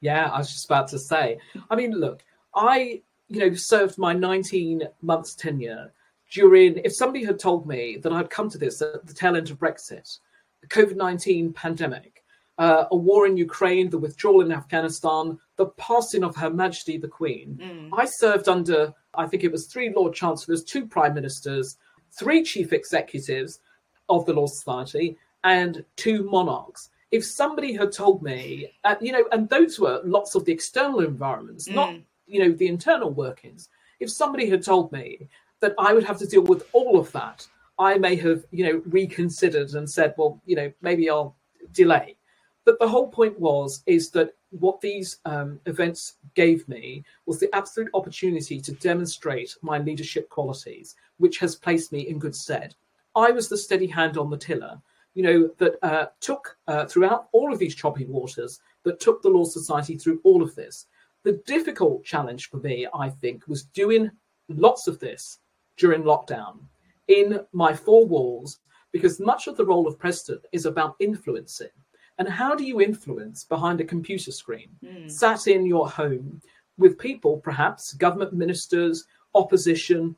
yeah, 0.00 0.28
I 0.28 0.38
was 0.38 0.50
just 0.50 0.64
about 0.64 0.88
to 0.88 0.98
say. 0.98 1.38
I 1.70 1.76
mean, 1.76 1.92
look, 1.92 2.24
I, 2.54 3.02
you 3.28 3.40
know, 3.40 3.54
served 3.54 3.98
my 3.98 4.12
19 4.12 4.82
months 5.02 5.34
tenure 5.34 5.92
during, 6.30 6.78
if 6.78 6.94
somebody 6.94 7.24
had 7.24 7.38
told 7.38 7.66
me 7.66 7.98
that 8.02 8.12
I'd 8.12 8.30
come 8.30 8.48
to 8.50 8.58
this 8.58 8.80
at 8.82 9.06
the 9.06 9.14
tail 9.14 9.36
end 9.36 9.50
of 9.50 9.58
Brexit, 9.58 10.18
the 10.60 10.68
COVID 10.68 10.96
19 10.96 11.52
pandemic, 11.52 12.24
uh, 12.58 12.84
a 12.90 12.96
war 12.96 13.26
in 13.26 13.36
Ukraine, 13.36 13.88
the 13.88 13.98
withdrawal 13.98 14.42
in 14.42 14.52
Afghanistan, 14.52 15.38
the 15.56 15.66
passing 15.66 16.22
of 16.22 16.36
Her 16.36 16.50
Majesty 16.50 16.98
the 16.98 17.08
Queen, 17.08 17.58
mm. 17.60 17.98
I 17.98 18.04
served 18.04 18.48
under, 18.48 18.92
I 19.14 19.26
think 19.26 19.44
it 19.44 19.52
was 19.52 19.66
three 19.66 19.92
Lord 19.94 20.14
Chancellors, 20.14 20.62
two 20.62 20.86
Prime 20.86 21.14
Ministers, 21.14 21.78
three 22.12 22.42
Chief 22.42 22.72
Executives 22.72 23.60
of 24.08 24.26
the 24.26 24.34
Law 24.34 24.46
Society, 24.46 25.16
and 25.42 25.84
two 25.96 26.24
monarchs 26.24 26.90
if 27.10 27.24
somebody 27.24 27.72
had 27.72 27.92
told 27.92 28.22
me, 28.22 28.72
uh, 28.84 28.94
you 29.00 29.12
know, 29.12 29.24
and 29.32 29.48
those 29.48 29.80
were 29.80 30.00
lots 30.04 30.34
of 30.34 30.44
the 30.44 30.52
external 30.52 31.00
environments, 31.00 31.68
mm. 31.68 31.74
not, 31.74 31.94
you 32.26 32.40
know, 32.40 32.52
the 32.52 32.68
internal 32.68 33.10
workings. 33.10 33.68
If 33.98 34.10
somebody 34.10 34.48
had 34.48 34.62
told 34.62 34.92
me 34.92 35.28
that 35.60 35.74
I 35.78 35.92
would 35.92 36.04
have 36.04 36.18
to 36.18 36.26
deal 36.26 36.42
with 36.42 36.68
all 36.72 36.98
of 36.98 37.10
that, 37.12 37.46
I 37.78 37.98
may 37.98 38.14
have, 38.16 38.44
you 38.50 38.64
know, 38.64 38.82
reconsidered 38.86 39.74
and 39.74 39.88
said, 39.88 40.14
well, 40.16 40.40
you 40.46 40.54
know, 40.54 40.72
maybe 40.82 41.10
I'll 41.10 41.36
delay. 41.72 42.16
But 42.64 42.78
the 42.78 42.88
whole 42.88 43.08
point 43.08 43.38
was, 43.40 43.82
is 43.86 44.10
that 44.10 44.34
what 44.50 44.80
these 44.80 45.18
um, 45.24 45.60
events 45.66 46.16
gave 46.34 46.68
me 46.68 47.04
was 47.26 47.40
the 47.40 47.54
absolute 47.54 47.90
opportunity 47.94 48.60
to 48.60 48.72
demonstrate 48.72 49.56
my 49.62 49.78
leadership 49.78 50.28
qualities, 50.28 50.94
which 51.18 51.38
has 51.38 51.56
placed 51.56 51.90
me 51.90 52.00
in 52.08 52.18
good 52.18 52.36
stead. 52.36 52.74
I 53.16 53.30
was 53.30 53.48
the 53.48 53.56
steady 53.56 53.86
hand 53.86 54.18
on 54.18 54.30
the 54.30 54.36
tiller 54.36 54.80
you 55.20 55.26
know, 55.26 55.50
that 55.58 55.74
uh, 55.84 56.06
took 56.20 56.56
uh, 56.66 56.86
throughout 56.86 57.28
all 57.32 57.52
of 57.52 57.58
these 57.58 57.74
choppy 57.74 58.06
waters, 58.06 58.60
that 58.84 59.00
took 59.00 59.20
the 59.20 59.28
Law 59.28 59.44
Society 59.44 59.98
through 59.98 60.18
all 60.24 60.42
of 60.42 60.54
this. 60.54 60.86
The 61.24 61.42
difficult 61.44 62.06
challenge 62.06 62.48
for 62.48 62.56
me, 62.56 62.86
I 62.94 63.10
think, 63.10 63.46
was 63.46 63.64
doing 63.64 64.10
lots 64.48 64.88
of 64.88 64.98
this 64.98 65.40
during 65.76 66.04
lockdown 66.04 66.60
in 67.08 67.40
my 67.52 67.74
four 67.74 68.06
walls, 68.06 68.60
because 68.92 69.20
much 69.20 69.46
of 69.46 69.58
the 69.58 69.64
role 69.66 69.86
of 69.86 69.98
president 69.98 70.46
is 70.52 70.64
about 70.64 70.96
influencing. 71.00 71.74
And 72.16 72.26
how 72.26 72.54
do 72.54 72.64
you 72.64 72.80
influence 72.80 73.44
behind 73.44 73.78
a 73.82 73.84
computer 73.84 74.32
screen, 74.32 74.70
mm. 74.82 75.10
sat 75.10 75.48
in 75.48 75.66
your 75.66 75.86
home 75.86 76.40
with 76.78 76.98
people, 76.98 77.36
perhaps 77.36 77.92
government 77.92 78.32
ministers, 78.32 79.04
opposition, 79.34 80.16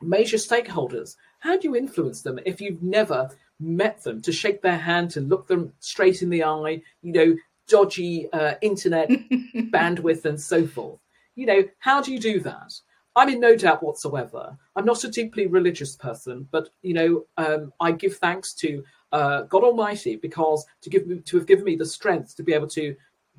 major 0.00 0.36
stakeholders? 0.36 1.16
How 1.40 1.56
do 1.56 1.68
you 1.68 1.76
influence 1.76 2.22
them 2.22 2.38
if 2.44 2.60
you've 2.60 2.82
never 2.82 3.30
met 3.60 4.02
them, 4.02 4.20
to 4.22 4.32
shake 4.32 4.62
their 4.62 4.76
hand, 4.78 5.10
to 5.10 5.20
look 5.20 5.46
them 5.46 5.72
straight 5.80 6.22
in 6.22 6.30
the 6.30 6.44
eye, 6.44 6.80
you 7.02 7.12
know, 7.12 7.36
dodgy 7.66 8.30
uh, 8.32 8.54
internet 8.62 9.08
bandwidth 9.70 10.24
and 10.24 10.40
so 10.40 10.66
forth. 10.66 11.00
You 11.34 11.46
know, 11.46 11.64
how 11.78 12.00
do 12.02 12.12
you 12.12 12.18
do 12.18 12.40
that? 12.40 12.72
I'm 13.14 13.28
in 13.28 13.40
no 13.40 13.56
doubt 13.56 13.82
whatsoever. 13.82 14.56
I'm 14.76 14.84
not 14.84 15.04
a 15.04 15.10
deeply 15.10 15.46
religious 15.46 15.96
person, 15.96 16.48
but 16.50 16.70
you 16.82 16.94
know, 16.94 17.26
um, 17.36 17.72
I 17.80 17.92
give 17.92 18.16
thanks 18.16 18.54
to 18.54 18.84
uh, 19.12 19.42
God 19.42 19.64
Almighty 19.64 20.16
because 20.16 20.64
to 20.82 20.90
give 20.90 21.06
me 21.06 21.18
to 21.20 21.36
have 21.36 21.46
given 21.46 21.64
me 21.64 21.76
the 21.76 21.86
strength 21.86 22.36
to 22.36 22.42
be 22.42 22.52
able 22.52 22.68
to 22.68 22.94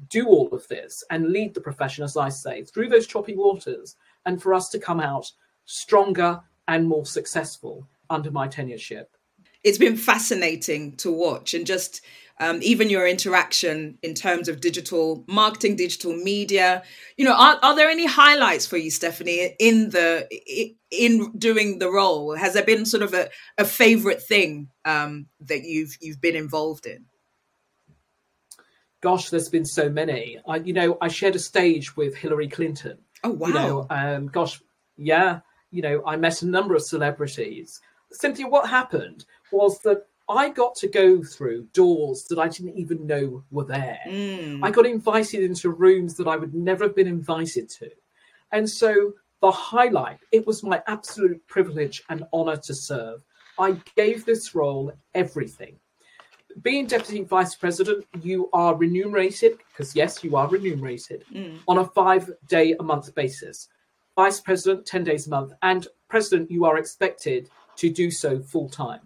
do 0.10 0.28
all 0.28 0.50
of 0.54 0.68
this 0.68 1.04
and 1.10 1.30
lead 1.30 1.54
the 1.54 1.62
profession, 1.62 2.04
as 2.04 2.18
I 2.18 2.30
say, 2.30 2.64
through 2.64 2.90
those 2.90 3.08
choppy 3.08 3.36
waters, 3.36 3.96
and 4.26 4.42
for 4.42 4.54
us 4.54 4.70
to 4.70 4.80
come 4.80 5.00
out 5.00 5.32
stronger 5.66 6.42
and 6.70 6.88
more 6.88 7.06
successful 7.06 7.88
under 8.10 8.32
my 8.32 8.48
tenureship. 8.48 9.06
It's 9.64 9.80
been 9.80 9.98
fascinating 9.98 10.96
to 10.98 11.12
watch 11.12 11.54
and 11.54 11.66
just 11.66 12.02
um, 12.40 12.60
even 12.62 12.90
your 12.90 13.06
interaction 13.06 13.98
in 14.02 14.14
terms 14.14 14.48
of 14.48 14.62
digital 14.62 15.26
marketing, 15.28 15.76
digital 15.76 16.16
media. 16.16 16.84
You 17.18 17.26
know, 17.26 17.34
are, 17.36 17.60
are 17.62 17.76
there 17.76 17.90
any 17.90 18.06
highlights 18.06 18.66
for 18.66 18.78
you, 18.78 18.92
Stephanie, 18.92 19.56
in 19.60 19.90
the 19.90 20.30
in 20.90 21.32
doing 21.38 21.80
the 21.80 21.92
role? 21.92 22.36
Has 22.38 22.54
there 22.54 22.64
been 22.64 22.86
sort 22.86 23.04
of 23.04 23.14
a, 23.14 23.30
a 23.58 23.66
favorite 23.66 24.22
thing 24.22 24.70
um, 24.86 25.26
that 25.42 25.64
you've 25.64 25.98
you've 26.00 26.22
been 26.22 26.38
involved 26.38 26.86
in? 26.86 27.06
Gosh, 29.02 29.30
there's 29.30 29.50
been 29.50 29.66
so 29.66 29.90
many. 29.90 30.40
I, 30.48 30.58
you 30.58 30.74
know, 30.74 30.98
I 31.02 31.08
shared 31.08 31.36
a 31.36 31.40
stage 31.40 31.98
with 31.98 32.16
Hillary 32.16 32.48
Clinton. 32.48 33.00
Oh 33.24 33.32
wow! 33.32 33.48
You 33.48 33.54
know, 33.54 33.88
um, 33.90 34.28
gosh, 34.28 34.62
yeah. 34.96 35.40
You 35.72 35.82
know, 35.82 36.04
I 36.06 36.16
met 36.16 36.42
a 36.42 36.48
number 36.48 36.76
of 36.76 36.82
celebrities. 36.82 37.82
Cynthia, 38.12 38.48
what 38.48 38.70
happened 38.70 39.26
was 39.52 39.80
that 39.82 40.06
I 40.28 40.50
got 40.50 40.76
to 40.76 40.88
go 40.88 41.24
through 41.24 41.68
doors 41.74 42.26
that 42.26 42.40
I 42.40 42.48
didn't 42.48 42.78
even 42.78 43.08
know 43.08 43.44
were 43.50 43.66
there. 43.66 44.00
Mm. 44.08 44.60
I 44.64 44.70
got 44.70 44.86
invited 44.86 45.44
into 45.44 45.70
rooms 45.72 46.16
that 46.16 46.28
I 46.28 46.36
would 46.36 46.54
never 46.54 46.86
have 46.86 46.96
been 46.96 47.08
invited 47.08 47.70
to. 47.70 47.90
And 48.52 48.70
so 48.70 49.14
the 49.42 49.52
highlight, 49.52 50.20
it 50.32 50.46
was 50.46 50.64
my 50.64 50.82
absolute 50.88 51.46
privilege 51.48 52.04
and 52.10 52.26
honor 52.32 52.58
to 52.58 52.74
serve. 52.76 53.22
I 53.58 53.78
gave 53.96 54.26
this 54.26 54.54
role 54.54 54.92
everything. 55.16 55.78
Being 56.62 56.88
deputy 56.88 57.24
vice 57.24 57.56
president, 57.56 58.06
you 58.22 58.50
are 58.54 58.76
remunerated, 58.76 59.60
because 59.72 59.96
yes, 59.96 60.24
you 60.24 60.36
are 60.36 60.48
remunerated, 60.48 61.24
mm. 61.34 61.58
on 61.68 61.78
a 61.78 61.86
five 61.86 62.30
day 62.48 62.76
a 62.80 62.84
month 62.84 63.14
basis. 63.16 63.70
Vice 64.20 64.42
president, 64.42 64.86
10 64.86 65.06
days 65.06 65.28
a 65.28 65.30
month. 65.30 65.54
And 65.62 65.88
president, 66.10 66.52
you 66.52 66.66
are 66.66 66.78
expected 66.78 67.50
to 67.78 67.90
do 67.90 68.12
so 68.12 68.42
full 68.42 68.68
time. 68.68 69.00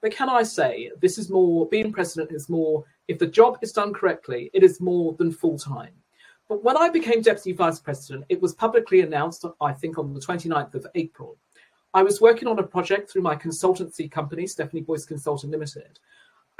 But 0.00 0.12
can 0.12 0.28
I 0.28 0.44
say 0.44 0.92
this 1.02 1.18
is 1.18 1.28
more 1.28 1.68
being 1.68 1.90
president 1.90 2.30
is 2.30 2.48
more 2.48 2.84
if 3.08 3.18
the 3.18 3.26
job 3.26 3.58
is 3.62 3.72
done 3.72 3.92
correctly, 3.92 4.48
it 4.54 4.62
is 4.62 4.80
more 4.80 5.14
than 5.14 5.32
full 5.32 5.58
time. 5.58 5.90
But 6.48 6.62
when 6.62 6.76
I 6.76 6.88
became 6.88 7.20
deputy 7.20 7.50
vice 7.50 7.80
president, 7.80 8.26
it 8.28 8.40
was 8.40 8.54
publicly 8.54 9.00
announced, 9.00 9.44
I 9.60 9.72
think, 9.72 9.98
on 9.98 10.14
the 10.14 10.20
29th 10.20 10.76
of 10.76 10.86
April. 10.94 11.36
I 11.92 12.04
was 12.04 12.20
working 12.20 12.46
on 12.46 12.60
a 12.60 12.62
project 12.62 13.10
through 13.10 13.22
my 13.22 13.34
consultancy 13.34 14.08
company, 14.08 14.46
Stephanie 14.46 14.82
Boyce 14.82 15.04
Consulting 15.04 15.50
Limited. 15.50 15.98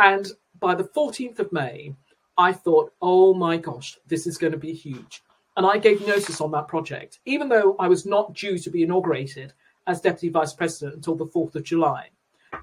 And 0.01 0.33
by 0.59 0.75
the 0.75 0.91
14th 0.97 1.39
of 1.39 1.53
May, 1.53 1.95
I 2.37 2.55
thought, 2.55 2.93
oh 3.01 3.35
my 3.35 3.57
gosh, 3.57 3.99
this 4.09 4.27
is 4.27 4.37
going 4.37 4.53
to 4.53 4.59
be 4.59 4.73
huge. 4.73 5.23
And 5.61 5.67
I 5.67 5.77
gave 5.77 6.07
notice 6.07 6.41
on 6.41 6.51
that 6.53 6.69
project, 6.69 7.19
even 7.27 7.51
though 7.51 7.77
I 7.79 7.87
was 7.87 8.07
not 8.07 8.33
due 8.33 8.59
to 8.59 8.71
be 8.71 8.83
inaugurated 8.83 9.53
as 9.87 10.01
deputy 10.01 10.31
vice 10.31 10.55
president 10.55 10.95
until 10.95 11.17
the 11.17 11.27
4th 11.27 11.55
of 11.55 11.65
July 11.65 12.09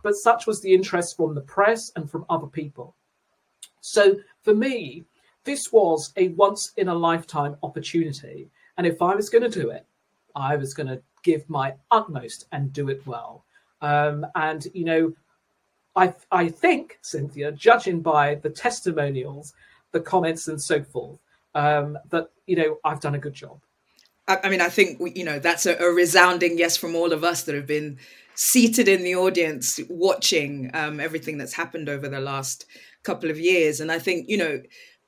but 0.03 0.15
such 0.15 0.47
was 0.47 0.61
the 0.61 0.73
interest 0.73 1.15
from 1.15 1.35
the 1.35 1.41
press 1.41 1.91
and 1.95 2.09
from 2.09 2.25
other 2.29 2.47
people. 2.47 2.95
So 3.81 4.17
for 4.41 4.53
me, 4.53 5.05
this 5.43 5.71
was 5.71 6.13
a 6.17 6.29
once 6.29 6.73
in 6.77 6.87
a 6.89 6.95
lifetime 6.95 7.55
opportunity. 7.63 8.49
And 8.77 8.85
if 8.85 9.01
I 9.01 9.15
was 9.15 9.29
going 9.29 9.49
to 9.49 9.61
do 9.61 9.69
it, 9.69 9.85
I 10.35 10.55
was 10.55 10.73
going 10.73 10.87
to 10.87 11.01
give 11.23 11.49
my 11.49 11.73
utmost 11.91 12.45
and 12.51 12.73
do 12.73 12.89
it 12.89 13.05
well. 13.05 13.45
Um, 13.81 14.25
and, 14.35 14.67
you 14.73 14.85
know, 14.85 15.13
I, 15.95 16.13
I 16.31 16.49
think, 16.49 16.99
Cynthia, 17.01 17.51
judging 17.51 18.01
by 18.01 18.35
the 18.35 18.49
testimonials, 18.49 19.53
the 19.91 19.99
comments, 19.99 20.47
and 20.47 20.61
so 20.61 20.83
forth, 20.83 21.19
um, 21.57 21.97
that, 22.11 22.29
you 22.45 22.55
know, 22.55 22.77
I've 22.85 23.01
done 23.01 23.15
a 23.15 23.19
good 23.19 23.33
job. 23.33 23.59
I, 24.27 24.49
mean, 24.49 24.61
I 24.61 24.67
think, 24.67 24.99
you 25.17 25.23
know, 25.23 25.39
that's 25.39 25.65
a, 25.65 25.75
a 25.77 25.89
resounding 25.89 26.57
yes 26.57 26.75
from 26.75 26.95
all 26.95 27.13
of 27.13 27.23
us 27.23 27.43
that 27.43 27.55
have 27.55 27.65
been 27.65 27.97
seated 28.35 28.87
in 28.87 29.01
the 29.03 29.15
audience 29.15 29.79
watching 29.89 30.69
um, 30.73 30.99
everything 30.99 31.37
that's 31.37 31.53
happened 31.53 31.87
over 31.89 32.09
the 32.09 32.19
last 32.19 32.65
couple 33.03 33.31
of 33.31 33.39
years. 33.39 33.79
And 33.79 33.91
I 33.91 33.99
think, 33.99 34.29
you 34.29 34.37
know, 34.37 34.61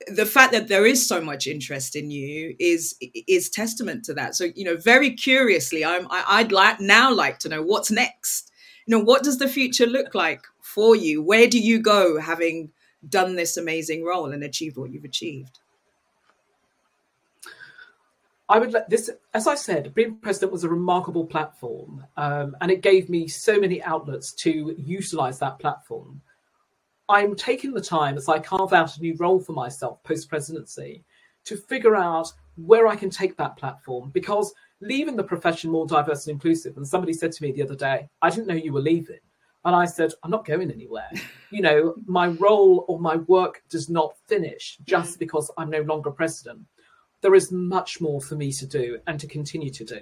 the 0.08 0.26
fact 0.26 0.54
that 0.54 0.70
there 0.70 0.86
is 0.86 1.06
so 1.06 1.20
much 1.22 1.46
interest 1.46 1.98
in 1.98 2.10
you 2.10 2.56
is 2.60 2.96
is 3.28 3.50
testament 3.50 4.06
to 4.06 4.14
that. 4.14 4.36
So, 4.36 4.46
you 4.56 4.64
know, 4.64 4.78
very 4.78 5.14
curiously, 5.14 5.84
I'm 5.84 6.08
I, 6.10 6.24
I'd 6.40 6.54
like 6.54 6.80
now 6.80 7.14
like 7.14 7.40
to 7.40 7.50
know 7.50 7.62
what's 7.62 7.92
next. 7.92 8.50
You 8.86 8.98
know, 8.98 9.04
what 9.04 9.24
does 9.24 9.38
the 9.38 9.50
future 9.50 9.86
look 9.86 10.16
like 10.16 10.42
for 10.62 10.96
you? 10.96 11.22
Where 11.22 11.48
do 11.48 11.60
you 11.60 11.80
go 11.82 12.22
having 12.22 12.72
done 13.08 13.36
this 13.36 13.58
amazing 13.58 14.06
role 14.06 14.32
and 14.32 14.44
achieved 14.44 14.78
what 14.78 14.92
you've 14.92 15.04
achieved? 15.04 15.60
I 18.50 18.58
would 18.58 18.74
let 18.74 18.90
this, 18.90 19.12
as 19.36 19.46
I 19.46 19.54
said, 19.54 19.94
being 19.94 20.18
president 20.18 20.52
was 20.52 20.64
a 20.64 20.70
remarkable 20.70 21.26
platform, 21.26 22.04
um, 22.18 22.58
and 22.62 22.72
it 22.72 22.82
gave 22.82 23.08
me 23.08 23.28
so 23.28 23.60
many 23.60 23.82
outlets 23.84 24.34
to 24.34 24.76
utilize 24.76 25.38
that 25.40 25.60
platform. 25.60 26.22
I'm 27.08 27.36
taking 27.36 27.74
the 27.74 27.82
time 27.82 28.18
as 28.18 28.28
I 28.28 28.40
carve 28.40 28.74
out 28.74 28.98
a 28.98 29.02
new 29.02 29.16
role 29.20 29.40
for 29.40 29.54
myself 29.54 30.02
post 30.04 30.30
presidency 30.30 31.04
to 31.46 31.58
figure 31.58 31.96
out 31.96 32.32
where 32.56 32.88
I 32.88 32.96
can 32.96 33.12
take 33.12 33.38
that 33.38 33.56
platform 33.56 34.10
because 34.10 34.54
leaving 34.82 35.16
the 35.16 35.24
profession 35.24 35.70
more 35.70 35.86
diverse 35.88 36.26
and 36.28 36.34
inclusive. 36.34 36.78
And 36.78 36.88
somebody 36.88 37.14
said 37.14 37.32
to 37.34 37.44
me 37.44 37.52
the 37.52 37.64
other 37.64 37.76
day, 37.76 38.08
I 38.22 38.30
didn't 38.30 38.48
know 38.48 38.56
you 38.56 38.74
were 38.74 38.82
leaving. 38.82 39.20
And 39.66 39.76
I 39.76 39.86
said, 39.86 40.12
I'm 40.24 40.32
not 40.32 40.46
going 40.46 40.72
anywhere. 40.72 41.10
you 41.52 41.62
know, 41.62 41.96
my 42.06 42.28
role 42.28 42.86
or 42.88 43.00
my 43.00 43.18
work 43.18 43.62
does 43.70 43.90
not 43.90 44.16
finish 44.28 44.78
just 44.86 45.16
mm. 45.16 45.20
because 45.20 45.52
I'm 45.58 45.70
no 45.70 45.82
longer 45.82 46.12
president 46.12 46.62
there 47.22 47.36
is 47.36 47.52
much 47.52 48.00
more 48.00 48.22
for 48.22 48.36
me 48.36 48.52
to 48.54 48.66
do 48.66 49.00
and 49.08 49.20
to 49.20 49.28
continue 49.28 49.70
to 49.72 49.84
do. 49.84 50.02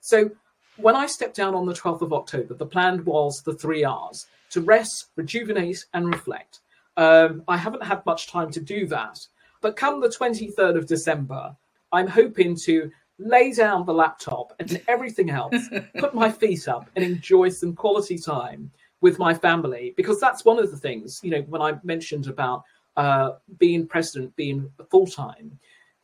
So 0.00 0.30
when 0.76 0.94
I 0.94 1.06
stepped 1.06 1.36
down 1.36 1.54
on 1.54 1.66
the 1.66 1.74
12th 1.74 2.02
of 2.02 2.12
October, 2.12 2.54
the 2.54 2.66
plan 2.66 3.04
was 3.04 3.42
the 3.42 3.54
three 3.54 3.84
R's 3.84 4.26
to 4.50 4.60
rest, 4.60 5.06
rejuvenate, 5.16 5.84
and 5.92 6.06
reflect. 6.06 6.60
Um, 6.96 7.42
I 7.48 7.56
haven't 7.56 7.84
had 7.84 8.04
much 8.06 8.28
time 8.28 8.50
to 8.52 8.60
do 8.60 8.86
that. 8.86 9.18
But 9.60 9.76
come 9.76 10.00
the 10.00 10.08
23rd 10.08 10.76
of 10.76 10.86
December, 10.86 11.56
I'm 11.92 12.06
hoping 12.06 12.56
to 12.64 12.90
lay 13.18 13.52
down 13.52 13.84
the 13.84 13.92
laptop 13.92 14.52
and 14.60 14.80
everything 14.86 15.30
else, 15.30 15.68
put 15.98 16.14
my 16.14 16.30
feet 16.30 16.68
up, 16.68 16.88
and 16.94 17.04
enjoy 17.04 17.48
some 17.48 17.74
quality 17.74 18.18
time 18.18 18.70
with 19.00 19.18
my 19.18 19.34
family. 19.34 19.94
Because 19.96 20.20
that's 20.20 20.44
one 20.44 20.58
of 20.58 20.70
the 20.70 20.76
things, 20.76 21.20
you 21.22 21.30
know, 21.30 21.42
when 21.42 21.62
I 21.62 21.74
mentioned 21.82 22.28
about 22.28 22.62
uh, 22.96 23.32
being 23.58 23.86
president, 23.86 24.34
being 24.36 24.70
full 24.90 25.06
time, 25.06 25.58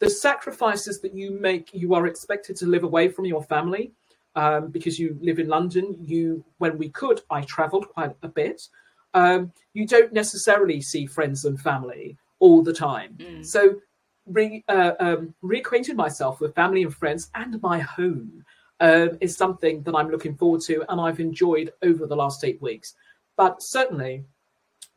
the 0.04 0.10
sacrifices 0.10 1.00
that 1.00 1.14
you 1.14 1.30
make, 1.30 1.70
you 1.72 1.94
are 1.94 2.06
expected 2.06 2.56
to 2.56 2.66
live 2.66 2.84
away 2.84 3.08
from 3.08 3.24
your 3.24 3.42
family 3.42 3.92
um, 4.36 4.68
because 4.68 4.98
you 4.98 5.16
live 5.22 5.38
in 5.38 5.48
London. 5.48 5.96
You, 5.98 6.44
when 6.58 6.76
we 6.76 6.90
could, 6.90 7.22
I 7.30 7.40
travelled 7.40 7.88
quite 7.88 8.14
a 8.22 8.28
bit. 8.28 8.60
Um, 9.14 9.50
you 9.72 9.86
don't 9.86 10.12
necessarily 10.12 10.82
see 10.82 11.06
friends 11.06 11.46
and 11.46 11.58
family 11.58 12.18
all 12.38 12.62
the 12.62 12.72
time. 12.72 13.16
Mm. 13.18 13.46
So, 13.46 13.76
re, 14.26 14.62
uh, 14.68 14.92
um, 15.00 15.34
reacquainted 15.42 15.94
myself 15.94 16.38
with 16.38 16.54
family 16.54 16.82
and 16.82 16.94
friends 16.94 17.30
and 17.34 17.62
my 17.62 17.78
home 17.78 18.44
uh, 18.80 19.08
is 19.22 19.34
something 19.36 19.82
that 19.84 19.94
I'm 19.94 20.10
looking 20.10 20.36
forward 20.36 20.60
to 20.62 20.84
and 20.90 21.00
I've 21.00 21.20
enjoyed 21.20 21.72
over 21.82 22.06
the 22.06 22.16
last 22.16 22.44
eight 22.44 22.60
weeks. 22.60 22.94
But 23.38 23.62
certainly, 23.62 24.24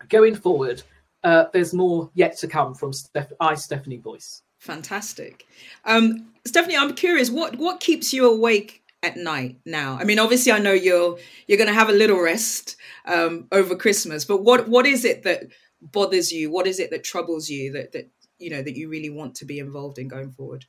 going 0.09 0.35
forward, 0.35 0.83
uh, 1.23 1.45
there's 1.53 1.73
more 1.73 2.09
yet 2.13 2.37
to 2.39 2.47
come 2.47 2.73
from 2.75 2.91
Steph- 2.91 3.31
I, 3.39 3.55
Stephanie 3.55 3.97
Boyce. 3.97 4.41
Fantastic. 4.59 5.45
Um, 5.85 6.27
Stephanie, 6.45 6.77
I'm 6.77 6.95
curious, 6.95 7.29
what 7.29 7.57
what 7.57 7.79
keeps 7.79 8.13
you 8.13 8.29
awake 8.29 8.83
at 9.03 9.17
night 9.17 9.57
now? 9.65 9.97
I 9.99 10.03
mean, 10.03 10.19
obviously, 10.19 10.51
I 10.51 10.59
know 10.59 10.73
you're 10.73 11.17
you're 11.47 11.57
going 11.57 11.67
to 11.67 11.73
have 11.73 11.89
a 11.89 11.93
little 11.93 12.19
rest 12.19 12.75
um, 13.05 13.47
over 13.51 13.75
Christmas, 13.75 14.25
but 14.25 14.43
what 14.43 14.67
what 14.67 14.85
is 14.85 15.05
it 15.05 15.23
that 15.23 15.43
bothers 15.81 16.31
you? 16.31 16.51
What 16.51 16.67
is 16.67 16.79
it 16.79 16.89
that 16.91 17.03
troubles 17.03 17.49
you 17.49 17.71
that 17.73 17.91
that 17.91 18.09
you 18.39 18.49
know 18.49 18.61
that 18.61 18.75
you 18.75 18.89
really 18.89 19.09
want 19.09 19.35
to 19.35 19.45
be 19.45 19.59
involved 19.59 19.99
in 19.99 20.07
going 20.07 20.31
forward? 20.31 20.65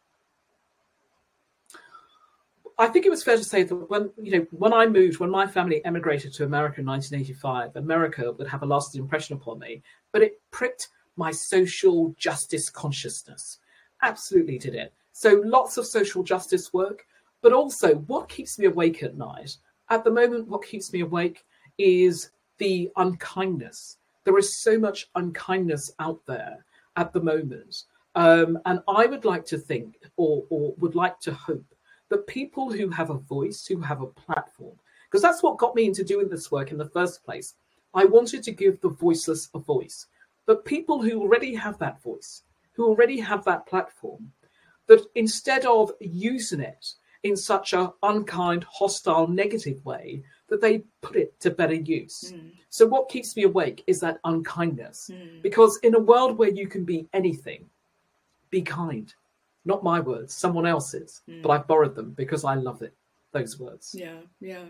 I 2.81 2.87
think 2.87 3.07
it 3.07 3.11
was 3.11 3.25
fair 3.25 3.37
to 3.37 3.43
say 3.43 3.65
that 3.65 3.75
when 3.75 4.11
you 4.21 4.39
know 4.39 4.47
when 4.51 4.73
I 4.73 4.87
moved, 4.87 5.19
when 5.19 5.31
my 5.31 5.47
family 5.47 5.85
emigrated 5.85 6.35
to 6.35 6.45
America 6.45 6.81
in 6.81 6.87
1985, 6.87 7.77
America 7.77 8.33
would 8.33 8.49
have 8.49 8.63
a 8.63 8.67
lasting 8.67 9.01
impression 9.01 9.37
upon 9.37 9.59
me, 9.59 9.83
but 10.13 10.23
it 10.23 10.41
pricked 10.51 10.89
my 11.17 11.31
social 11.33 12.15
justice 12.19 12.71
consciousness 12.71 13.59
absolutely 14.03 14.59
did 14.59 14.75
it. 14.75 14.93
So 15.13 15.43
lots 15.45 15.77
of 15.77 15.87
social 15.87 16.23
justice 16.23 16.73
work, 16.73 17.07
but 17.43 17.53
also 17.53 17.97
what 18.07 18.29
keeps 18.29 18.59
me 18.59 18.67
awake 18.67 19.03
at 19.03 19.17
night. 19.17 19.57
At 19.91 20.05
the 20.05 20.11
moment, 20.11 20.49
what 20.49 20.65
keeps 20.65 20.93
me 20.93 21.01
awake 21.01 21.45
is 21.79 22.31
the 22.59 22.91
unkindness. 22.97 23.99
There 24.25 24.39
is 24.39 24.57
so 24.57 24.79
much 24.79 25.09
unkindness 25.15 25.93
out 25.99 26.21
there 26.27 26.65
at 26.97 27.13
the 27.13 27.21
moment. 27.21 27.85
Um, 28.15 28.59
and 28.67 28.81
I 28.89 29.07
would 29.07 29.25
like 29.25 29.45
to 29.47 29.59
think, 29.59 29.97
or, 30.17 30.45
or 30.51 30.75
would 30.79 30.95
like 30.95 31.21
to 31.21 31.33
hope, 31.33 31.75
that 32.11 32.27
people 32.27 32.73
who 32.73 32.89
have 32.89 33.11
a 33.11 33.19
voice, 33.19 33.67
who 33.67 33.81
have 33.81 34.03
a 34.03 34.07
platform, 34.07 34.77
because 35.05 35.23
that's 35.23 35.43
what 35.43 35.59
got 35.59 35.75
me 35.75 35.87
into 35.87 36.05
doing 36.05 36.29
this 36.29 36.51
work 36.51 36.71
in 36.71 36.79
the 36.79 36.89
first 36.91 37.25
place. 37.25 37.55
I 37.95 38.05
wanted 38.05 38.43
to 38.43 38.53
give 38.53 38.81
the 38.81 38.91
voiceless 38.91 39.49
a 39.55 39.59
voice. 39.59 40.07
But 40.47 40.65
people 40.65 41.03
who 41.03 41.21
already 41.21 41.55
have 41.55 41.79
that 41.79 42.03
voice, 42.03 42.43
who 42.79 42.87
already 42.87 43.19
have 43.19 43.45
that 43.45 43.67
platform, 43.67 44.31
that 44.87 45.05
instead 45.17 45.67
of 45.67 45.91
using 46.01 46.61
it 46.61 46.95
in 47.25 47.37
such 47.37 47.73
a 47.73 47.93
unkind, 48.05 48.65
hostile, 48.71 49.27
negative 49.27 49.85
way 49.85 50.23
that 50.47 50.61
they 50.61 50.85
put 51.03 51.17
it 51.17 51.39
to 51.41 51.51
better 51.51 51.75
use. 51.75 52.33
Mm. 52.33 52.53
So 52.71 52.87
what 52.87 53.09
keeps 53.09 53.37
me 53.37 53.43
awake 53.43 53.83
is 53.89 53.99
that 53.99 54.21
unkindness. 54.25 55.11
Mm. 55.13 55.43
Because 55.43 55.81
in 55.83 55.97
a 55.97 55.99
world 55.99 56.39
where 56.39 56.51
you 56.51 56.69
can 56.69 56.85
be 56.85 57.09
anything, 57.13 57.67
be 58.49 58.63
kind. 58.63 59.13
Not 59.65 59.83
my 59.83 59.99
words, 59.99 60.33
someone 60.33 60.65
else's, 60.65 61.23
mm. 61.29 61.43
but 61.43 61.51
I've 61.51 61.67
borrowed 61.67 61.97
them 61.97 62.13
because 62.13 62.45
I 62.45 62.55
love 62.55 62.83
it. 62.83 62.95
Those 63.33 63.59
words. 63.59 63.93
Yeah, 63.99 64.21
yeah. 64.41 64.67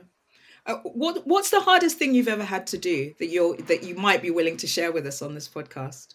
Uh, 0.66 0.76
what 0.82 1.26
What's 1.26 1.50
the 1.50 1.60
hardest 1.60 1.98
thing 1.98 2.14
you've 2.14 2.26
ever 2.26 2.42
had 2.42 2.66
to 2.68 2.78
do 2.78 3.14
that 3.18 3.28
you're 3.28 3.56
that 3.56 3.84
you 3.84 3.94
might 3.94 4.22
be 4.22 4.30
willing 4.30 4.56
to 4.56 4.66
share 4.66 4.90
with 4.90 5.06
us 5.06 5.22
on 5.22 5.34
this 5.34 5.46
podcast? 5.46 6.14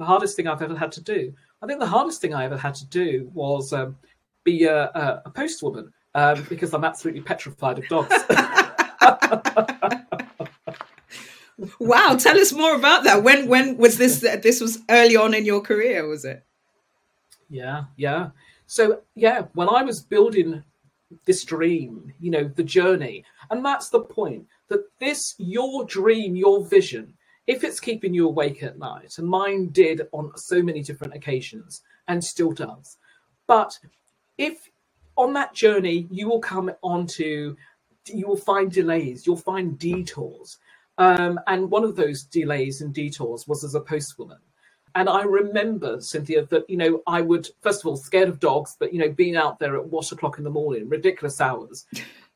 The 0.00 0.06
hardest 0.06 0.34
thing 0.34 0.48
I've 0.48 0.62
ever 0.62 0.74
had 0.74 0.90
to 0.92 1.02
do. 1.02 1.34
I 1.60 1.66
think 1.66 1.78
the 1.78 1.86
hardest 1.86 2.22
thing 2.22 2.32
I 2.32 2.46
ever 2.46 2.56
had 2.56 2.74
to 2.76 2.86
do 2.86 3.30
was 3.34 3.74
um, 3.74 3.98
be 4.44 4.64
a, 4.64 4.84
a, 4.84 5.22
a 5.26 5.30
postwoman 5.30 5.92
um, 6.14 6.42
because 6.48 6.72
I'm 6.72 6.84
absolutely 6.84 7.20
petrified 7.20 7.78
of 7.78 7.86
dogs. 7.88 8.08
wow, 11.78 12.16
tell 12.18 12.38
us 12.38 12.54
more 12.54 12.74
about 12.74 13.04
that. 13.04 13.22
When 13.22 13.46
when 13.46 13.76
was 13.76 13.98
this? 13.98 14.20
This 14.20 14.62
was 14.62 14.78
early 14.88 15.16
on 15.16 15.34
in 15.34 15.44
your 15.44 15.60
career, 15.60 16.08
was 16.08 16.24
it? 16.24 16.46
Yeah, 17.50 17.84
yeah. 17.98 18.30
So 18.66 19.02
yeah, 19.16 19.48
when 19.52 19.68
I 19.68 19.82
was 19.82 20.00
building 20.00 20.64
this 21.26 21.44
dream, 21.44 22.14
you 22.18 22.30
know, 22.30 22.44
the 22.44 22.64
journey, 22.64 23.22
and 23.50 23.62
that's 23.62 23.90
the 23.90 24.00
point 24.00 24.46
that 24.68 24.80
this 24.98 25.34
your 25.36 25.84
dream, 25.84 26.36
your 26.36 26.64
vision, 26.64 27.12
if 27.50 27.64
it's 27.64 27.80
keeping 27.80 28.14
you 28.14 28.28
awake 28.28 28.62
at 28.62 28.78
night, 28.78 29.18
and 29.18 29.26
mine 29.26 29.70
did 29.70 30.02
on 30.12 30.30
so 30.36 30.62
many 30.62 30.82
different 30.82 31.14
occasions 31.14 31.82
and 32.06 32.22
still 32.22 32.52
does, 32.52 32.96
but 33.48 33.76
if 34.38 34.70
on 35.16 35.32
that 35.32 35.52
journey 35.52 36.06
you 36.12 36.28
will 36.28 36.38
come 36.38 36.70
onto 36.80 37.56
you 38.06 38.28
will 38.28 38.36
find 38.36 38.70
delays 38.70 39.26
you'll 39.26 39.36
find 39.36 39.78
detours. 39.80 40.58
Um, 40.98 41.40
and 41.48 41.68
one 41.68 41.82
of 41.82 41.96
those 41.96 42.22
delays 42.22 42.82
and 42.82 42.94
detours 42.94 43.48
was 43.48 43.64
as 43.64 43.74
a 43.74 43.80
postwoman. 43.80 44.38
And 44.94 45.08
i 45.08 45.22
remember 45.22 46.00
cynthia 46.00 46.46
that 46.46 46.70
you 46.70 46.76
know 46.76 47.02
i 47.08 47.20
would 47.20 47.48
first 47.62 47.80
of 47.82 47.86
all 47.86 47.96
scared 47.96 48.28
of 48.28 48.38
dogs 48.38 48.76
but 48.78 48.92
you 48.92 49.00
know 49.00 49.10
being 49.10 49.36
out 49.36 49.58
there 49.58 49.76
at 49.76 49.86
what 49.86 50.12
o'clock 50.12 50.38
in 50.38 50.44
the 50.44 50.50
morning 50.50 50.88
ridiculous 50.88 51.40
hours 51.40 51.86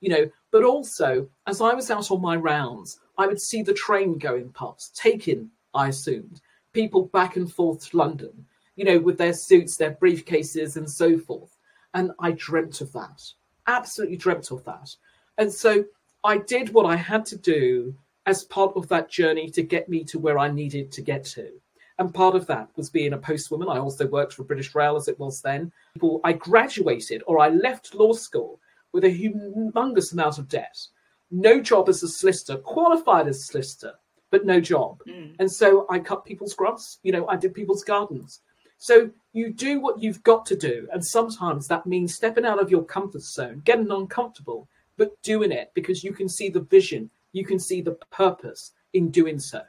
you 0.05 0.11
know 0.11 0.31
but 0.51 0.65
also 0.65 1.27
as 1.47 1.61
i 1.61 1.73
was 1.73 1.91
out 1.91 2.11
on 2.11 2.21
my 2.21 2.37
rounds 2.37 3.01
i 3.19 3.27
would 3.27 3.41
see 3.41 3.63
the 3.63 3.75
train 3.75 4.19
going 4.19 4.49
past 4.51 4.97
taking 4.97 5.51
i 5.73 5.89
assumed 5.89 6.41
people 6.73 7.07
back 7.07 7.37
and 7.37 7.53
forth 7.53 7.89
to 7.89 7.97
london 7.97 8.33
you 8.77 8.85
know 8.85 8.99
with 8.99 9.19
their 9.19 9.33
suits 9.33 9.77
their 9.77 9.93
briefcases 9.93 10.77
and 10.77 10.91
so 10.91 11.19
forth 11.19 11.55
and 11.95 12.11
I 12.19 12.33
dreamt 12.33 12.81
of 12.81 12.93
that, 12.93 13.23
absolutely 13.67 14.17
dreamt 14.17 14.51
of 14.51 14.65
that. 14.65 14.95
And 15.39 15.51
so 15.51 15.85
I 16.25 16.39
did 16.39 16.73
what 16.73 16.87
I 16.87 16.97
had 16.97 17.25
to 17.27 17.39
do 17.39 17.95
as 18.27 18.45
part 18.45 18.73
of 18.77 18.89
that 18.89 19.11
journey 19.11 19.49
to 19.51 19.63
get 19.63 19.89
me 19.89 20.05
to 20.05 20.19
where 20.19 20.39
I 20.39 20.51
needed 20.51 20.91
to 20.93 21.03
get 21.03 21.25
to. 21.25 21.51
And 21.99 22.13
part 22.13 22.35
of 22.35 22.47
that 22.49 22.69
was 22.75 22.91
being 22.91 23.13
a 23.13 23.19
postwoman. 23.19 23.73
I 23.73 23.79
also 23.79 24.07
worked 24.09 24.33
for 24.33 24.43
British 24.43 24.75
Rail 24.75 24.97
as 24.97 25.07
it 25.07 25.19
was 25.21 25.41
then. 25.41 25.71
I 26.25 26.33
graduated 26.33 27.23
or 27.29 27.39
I 27.39 27.51
left 27.51 27.95
law 27.95 28.13
school 28.13 28.59
with 28.95 29.05
a 29.05 29.09
humongous 29.09 30.13
amount 30.13 30.39
of 30.39 30.49
debt. 30.49 30.79
No 31.31 31.61
job 31.61 31.89
as 31.89 32.03
a 32.05 32.09
solicitor, 32.09 32.57
qualified 32.59 33.27
as 33.27 33.39
a 33.39 33.47
solicitor, 33.47 33.93
but 34.31 34.47
no 34.47 34.61
job. 34.61 35.01
Mm. 35.07 35.35
And 35.41 35.51
so 35.51 35.85
I 35.91 35.99
cut 35.99 36.25
people's 36.25 36.55
grass. 36.55 36.99
You 37.03 37.11
know, 37.13 37.27
I 37.27 37.37
did 37.37 37.55
people's 37.55 37.83
gardens. 37.83 38.41
So 38.79 39.11
you 39.33 39.53
do 39.53 39.81
what 39.81 40.01
you've 40.01 40.23
got 40.23 40.47
to 40.47 40.57
do. 40.57 40.89
And 40.93 41.05
sometimes 41.05 41.67
that 41.67 41.87
means 41.87 42.15
stepping 42.15 42.47
out 42.47 42.63
of 42.63 42.71
your 42.71 42.85
comfort 42.85 43.23
zone, 43.23 43.63
getting 43.65 43.91
uncomfortable, 43.91 44.69
but 44.97 45.21
doing 45.23 45.51
it 45.51 45.73
because 45.75 46.05
you 46.05 46.13
can 46.13 46.29
see 46.29 46.49
the 46.49 46.61
vision, 46.61 47.11
you 47.33 47.45
can 47.45 47.59
see 47.59 47.81
the 47.81 47.99
purpose 48.13 48.71
in 48.93 49.11
doing 49.11 49.41
so. 49.41 49.63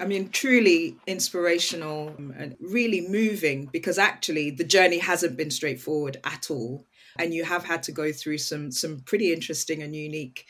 I 0.00 0.04
mean, 0.04 0.28
truly 0.30 0.96
inspirational 1.06 2.08
and 2.36 2.56
really 2.60 3.08
moving 3.08 3.66
because 3.66 3.98
actually 3.98 4.50
the 4.50 4.64
journey 4.64 4.98
hasn't 4.98 5.36
been 5.36 5.50
straightforward 5.50 6.18
at 6.24 6.50
all. 6.50 6.84
And 7.18 7.32
you 7.32 7.44
have 7.44 7.64
had 7.64 7.82
to 7.84 7.92
go 7.92 8.12
through 8.12 8.38
some 8.38 8.70
some 8.70 9.00
pretty 9.00 9.32
interesting 9.32 9.82
and 9.82 9.94
unique 9.94 10.46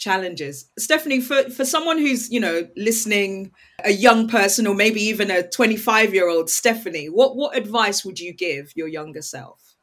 challenges. 0.00 0.70
Stephanie, 0.78 1.20
for, 1.20 1.44
for 1.50 1.64
someone 1.64 1.98
who's, 1.98 2.32
you 2.32 2.40
know, 2.40 2.66
listening, 2.76 3.52
a 3.84 3.92
young 3.92 4.26
person 4.26 4.66
or 4.66 4.74
maybe 4.74 5.00
even 5.00 5.30
a 5.30 5.48
25 5.48 6.12
year 6.12 6.28
old 6.28 6.50
Stephanie, 6.50 7.08
what, 7.08 7.36
what 7.36 7.56
advice 7.56 8.04
would 8.04 8.18
you 8.18 8.32
give 8.32 8.72
your 8.74 8.88
younger 8.88 9.22
self? 9.22 9.76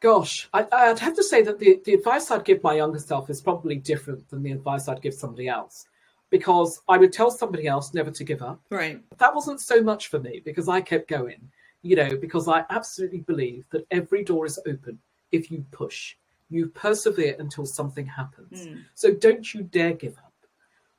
Gosh, 0.00 0.48
I, 0.52 0.88
would 0.88 0.98
have 0.98 1.16
to 1.16 1.24
say 1.24 1.42
that 1.42 1.58
the, 1.58 1.80
the 1.84 1.94
advice 1.94 2.30
I'd 2.30 2.44
give 2.44 2.62
my 2.62 2.74
younger 2.74 2.98
self 2.98 3.30
is 3.30 3.40
probably 3.40 3.76
different 3.76 4.28
than 4.28 4.42
the 4.42 4.52
advice 4.52 4.86
I'd 4.86 5.02
give 5.02 5.14
somebody 5.14 5.48
else 5.48 5.86
because 6.30 6.82
I 6.88 6.98
would 6.98 7.12
tell 7.12 7.30
somebody 7.30 7.66
else 7.66 7.94
never 7.94 8.10
to 8.10 8.24
give 8.24 8.42
up. 8.42 8.60
Right. 8.70 9.00
That 9.18 9.34
wasn't 9.34 9.60
so 9.60 9.82
much 9.82 10.08
for 10.08 10.20
me 10.20 10.42
because 10.44 10.68
I 10.68 10.80
kept 10.80 11.08
going, 11.08 11.50
you 11.84 11.94
know, 11.94 12.16
because 12.16 12.48
I 12.48 12.64
absolutely 12.70 13.20
believe 13.20 13.64
that 13.70 13.86
every 13.90 14.24
door 14.24 14.46
is 14.46 14.58
open 14.66 14.98
if 15.30 15.50
you 15.50 15.64
push 15.70 16.16
you 16.50 16.68
persevere 16.68 17.36
until 17.38 17.66
something 17.66 18.06
happens. 18.06 18.66
Mm. 18.66 18.84
So 18.94 19.12
don't 19.12 19.52
you 19.52 19.62
dare 19.62 19.92
give 19.92 20.16
up. 20.18 20.32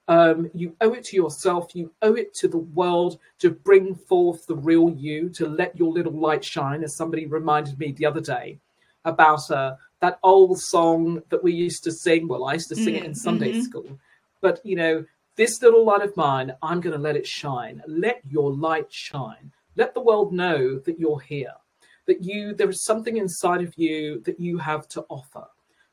Um, 0.07 0.51
you 0.53 0.75
owe 0.81 0.93
it 0.93 1.03
to 1.05 1.15
yourself, 1.15 1.73
you 1.73 1.91
owe 2.03 2.13
it 2.13 2.33
to 2.35 2.47
the 2.47 2.59
world 2.59 3.17
to 3.39 3.49
bring 3.49 3.95
forth 3.95 4.45
the 4.45 4.55
real 4.55 4.91
you, 4.91 5.29
to 5.29 5.47
let 5.47 5.75
your 5.75 5.91
little 5.91 6.13
light 6.13 6.43
shine, 6.43 6.83
as 6.83 6.95
somebody 6.95 7.25
reminded 7.25 7.79
me 7.79 7.91
the 7.91 8.05
other 8.05 8.21
day 8.21 8.59
about 9.03 9.49
uh, 9.49 9.75
that 10.01 10.19
old 10.21 10.59
song 10.59 11.23
that 11.29 11.43
we 11.43 11.53
used 11.53 11.83
to 11.85 11.91
sing. 11.91 12.27
Well, 12.27 12.45
I 12.45 12.53
used 12.53 12.69
to 12.69 12.75
sing 12.75 12.95
mm 12.95 12.97
it 12.97 13.05
in 13.05 13.15
Sunday 13.15 13.53
mm-hmm. 13.53 13.61
school. 13.61 13.99
But, 14.41 14.63
you 14.63 14.75
know, 14.75 15.05
this 15.37 15.61
little 15.63 15.83
light 15.83 16.01
of 16.01 16.15
mine, 16.15 16.53
I'm 16.61 16.81
going 16.81 16.95
to 16.95 17.01
let 17.01 17.15
it 17.15 17.25
shine. 17.25 17.81
Let 17.87 18.21
your 18.29 18.51
light 18.53 18.91
shine. 18.91 19.51
Let 19.75 19.93
the 19.93 20.01
world 20.01 20.33
know 20.33 20.79
that 20.79 20.99
you're 20.99 21.19
here 21.19 21.53
that 22.05 22.23
you 22.23 22.53
there 22.53 22.69
is 22.69 22.83
something 22.83 23.17
inside 23.17 23.61
of 23.61 23.73
you 23.77 24.21
that 24.21 24.39
you 24.39 24.57
have 24.57 24.87
to 24.89 25.05
offer, 25.09 25.45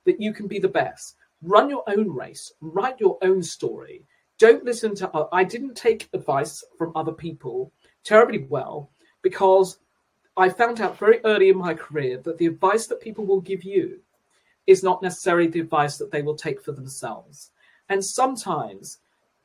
that 0.04 0.20
you 0.20 0.32
can 0.32 0.46
be 0.46 0.58
the 0.58 0.68
best. 0.68 1.16
Run 1.42 1.70
your 1.70 1.84
own 1.88 2.10
race, 2.10 2.52
write 2.60 3.00
your 3.00 3.18
own 3.22 3.42
story. 3.42 4.04
Don't 4.38 4.64
listen 4.64 4.94
to. 4.96 5.28
I 5.32 5.44
didn't 5.44 5.76
take 5.76 6.08
advice 6.12 6.64
from 6.78 6.92
other 6.96 7.12
people 7.12 7.72
terribly 8.04 8.46
well 8.48 8.90
because 9.22 9.78
I 10.36 10.48
found 10.48 10.80
out 10.80 10.98
very 10.98 11.20
early 11.24 11.50
in 11.50 11.58
my 11.58 11.74
career 11.74 12.18
that 12.18 12.38
the 12.38 12.46
advice 12.46 12.86
that 12.86 13.00
people 13.00 13.24
will 13.26 13.40
give 13.40 13.62
you 13.62 14.00
is 14.66 14.82
not 14.82 15.02
necessarily 15.02 15.48
the 15.48 15.60
advice 15.60 15.98
that 15.98 16.10
they 16.10 16.22
will 16.22 16.36
take 16.36 16.62
for 16.62 16.72
themselves. 16.72 17.50
And 17.88 18.04
sometimes, 18.04 18.98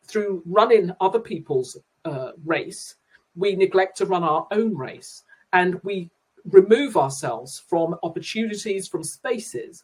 through 0.03 0.41
running 0.45 0.91
other 1.01 1.19
people's 1.19 1.77
uh, 2.05 2.31
race, 2.45 2.95
we 3.37 3.55
neglect 3.55 3.97
to 3.97 4.05
run 4.05 4.23
our 4.23 4.47
own 4.51 4.75
race 4.75 5.23
and 5.53 5.79
we 5.83 6.09
remove 6.45 6.97
ourselves 6.97 7.63
from 7.67 7.95
opportunities, 8.03 8.87
from 8.87 9.03
spaces, 9.03 9.83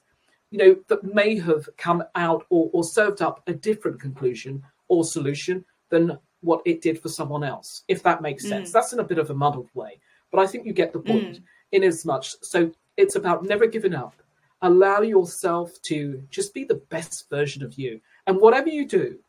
you 0.50 0.58
know, 0.58 0.76
that 0.88 1.04
may 1.04 1.38
have 1.38 1.68
come 1.78 2.04
out 2.16 2.46
or, 2.50 2.70
or 2.74 2.84
served 2.84 3.22
up 3.22 3.44
a 3.48 3.54
different 3.54 4.00
conclusion 4.00 4.64
or 4.88 5.04
solution 5.04 5.64
than 5.90 6.18
what 6.42 6.62
it 6.66 6.82
did 6.82 7.02
for 7.02 7.10
someone 7.10 7.44
else, 7.44 7.84
if 7.88 8.04
that 8.04 8.22
makes 8.22 8.48
sense. 8.48 8.70
Mm. 8.70 8.74
That's 8.74 8.94
in 8.94 9.00
a 9.00 9.04
bit 9.04 9.18
of 9.18 9.30
a 9.30 9.34
muddled 9.34 9.70
way, 9.74 10.00
but 10.32 10.40
I 10.40 10.48
think 10.48 10.66
you 10.66 10.74
get 10.74 10.94
the 10.94 11.00
point 11.00 11.38
mm. 11.38 11.44
in 11.72 11.84
as 11.84 12.06
much. 12.06 12.36
So 12.42 12.72
it's 12.98 13.16
about 13.16 13.44
never 13.44 13.66
giving 13.66 13.96
up. 13.96 14.16
Allow 14.62 15.02
yourself 15.02 15.72
to 15.84 16.24
just 16.30 16.54
be 16.54 16.64
the 16.64 16.82
best 16.90 17.30
version 17.30 17.64
of 17.64 17.74
you. 17.74 18.00
And 18.28 18.40
whatever 18.40 18.70
you 18.70 18.88
do, 18.88 19.20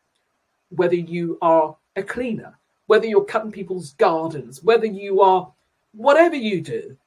whether 0.69 0.95
you 0.95 1.37
are 1.41 1.75
a 1.95 2.03
cleaner, 2.03 2.57
whether 2.87 3.05
you're 3.05 3.25
cutting 3.25 3.51
people's 3.51 3.93
gardens, 3.93 4.63
whether 4.63 4.85
you 4.85 5.21
are 5.21 5.51
whatever 5.93 6.35
you 6.35 6.61
do, 6.61 6.97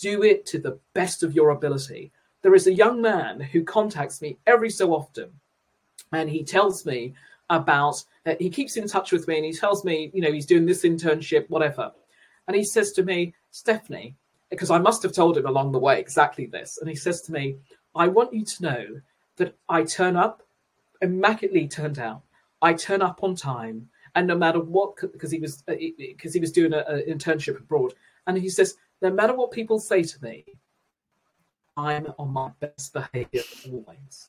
do 0.00 0.22
it 0.22 0.44
to 0.46 0.58
the 0.58 0.78
best 0.92 1.22
of 1.22 1.34
your 1.34 1.50
ability. 1.50 2.10
There 2.42 2.54
is 2.54 2.66
a 2.66 2.74
young 2.74 3.00
man 3.00 3.40
who 3.40 3.64
contacts 3.64 4.20
me 4.20 4.38
every 4.46 4.70
so 4.70 4.92
often, 4.92 5.30
and 6.12 6.28
he 6.28 6.44
tells 6.44 6.84
me 6.84 7.14
about, 7.50 8.02
uh, 8.26 8.34
he 8.38 8.50
keeps 8.50 8.76
in 8.76 8.88
touch 8.88 9.12
with 9.12 9.28
me 9.28 9.36
and 9.36 9.44
he 9.44 9.52
tells 9.52 9.84
me, 9.84 10.10
you 10.14 10.20
know, 10.20 10.32
he's 10.32 10.46
doing 10.46 10.66
this 10.66 10.82
internship, 10.82 11.48
whatever. 11.48 11.92
And 12.46 12.56
he 12.56 12.64
says 12.64 12.92
to 12.92 13.02
me, 13.02 13.34
Stephanie, 13.50 14.16
because 14.50 14.70
I 14.70 14.78
must 14.78 15.02
have 15.02 15.12
told 15.12 15.36
him 15.36 15.46
along 15.46 15.72
the 15.72 15.78
way 15.78 15.98
exactly 15.98 16.46
this. 16.46 16.78
And 16.78 16.88
he 16.88 16.96
says 16.96 17.22
to 17.22 17.32
me, 17.32 17.56
I 17.94 18.08
want 18.08 18.34
you 18.34 18.44
to 18.44 18.62
know 18.62 19.00
that 19.36 19.56
I 19.68 19.84
turn 19.84 20.16
up, 20.16 20.42
immaculately 21.02 21.68
turned 21.68 21.98
out. 21.98 22.22
I 22.62 22.74
turn 22.74 23.02
up 23.02 23.22
on 23.22 23.36
time, 23.36 23.88
and 24.14 24.26
no 24.26 24.36
matter 24.36 24.60
what, 24.60 24.96
because 24.96 25.30
he 25.30 25.38
was 25.38 25.62
because 25.62 26.32
uh, 26.32 26.34
he 26.34 26.40
was 26.40 26.52
doing 26.52 26.72
an 26.72 27.02
internship 27.08 27.58
abroad, 27.58 27.94
and 28.26 28.38
he 28.38 28.48
says, 28.48 28.76
no 29.02 29.10
matter 29.10 29.34
what 29.34 29.50
people 29.50 29.78
say 29.78 30.02
to 30.02 30.22
me, 30.22 30.44
I'm 31.76 32.06
on 32.18 32.30
my 32.30 32.50
best 32.60 32.92
behavior 32.92 33.42
always. 33.66 34.28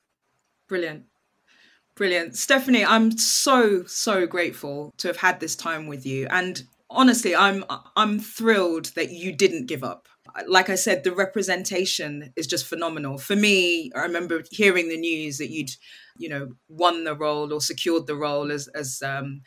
Brilliant. 0.67 1.05
Brilliant. 1.95 2.35
Stephanie, 2.35 2.83
I'm 2.83 3.17
so, 3.17 3.85
so 3.85 4.27
grateful 4.27 4.93
to 4.97 5.07
have 5.07 5.17
had 5.17 5.39
this 5.39 5.55
time 5.55 5.87
with 5.87 6.05
you. 6.05 6.27
And 6.29 6.63
honestly, 6.89 7.35
I'm 7.35 7.63
I'm 7.95 8.19
thrilled 8.19 8.87
that 8.95 9.11
you 9.11 9.31
didn't 9.31 9.67
give 9.67 9.83
up. 9.83 10.07
like 10.47 10.69
I 10.69 10.75
said, 10.75 11.03
the 11.03 11.13
representation 11.13 12.33
is 12.35 12.47
just 12.47 12.65
phenomenal. 12.65 13.17
For 13.17 13.35
me, 13.35 13.91
I 13.95 14.01
remember 14.01 14.43
hearing 14.51 14.89
the 14.89 14.97
news 14.97 15.37
that 15.37 15.51
you'd, 15.51 15.69
you 16.17 16.27
know, 16.27 16.49
won 16.67 17.03
the 17.03 17.15
role 17.15 17.53
or 17.53 17.61
secured 17.61 18.07
the 18.07 18.15
role 18.15 18.51
as 18.51 18.67
as 18.69 19.01
um, 19.01 19.41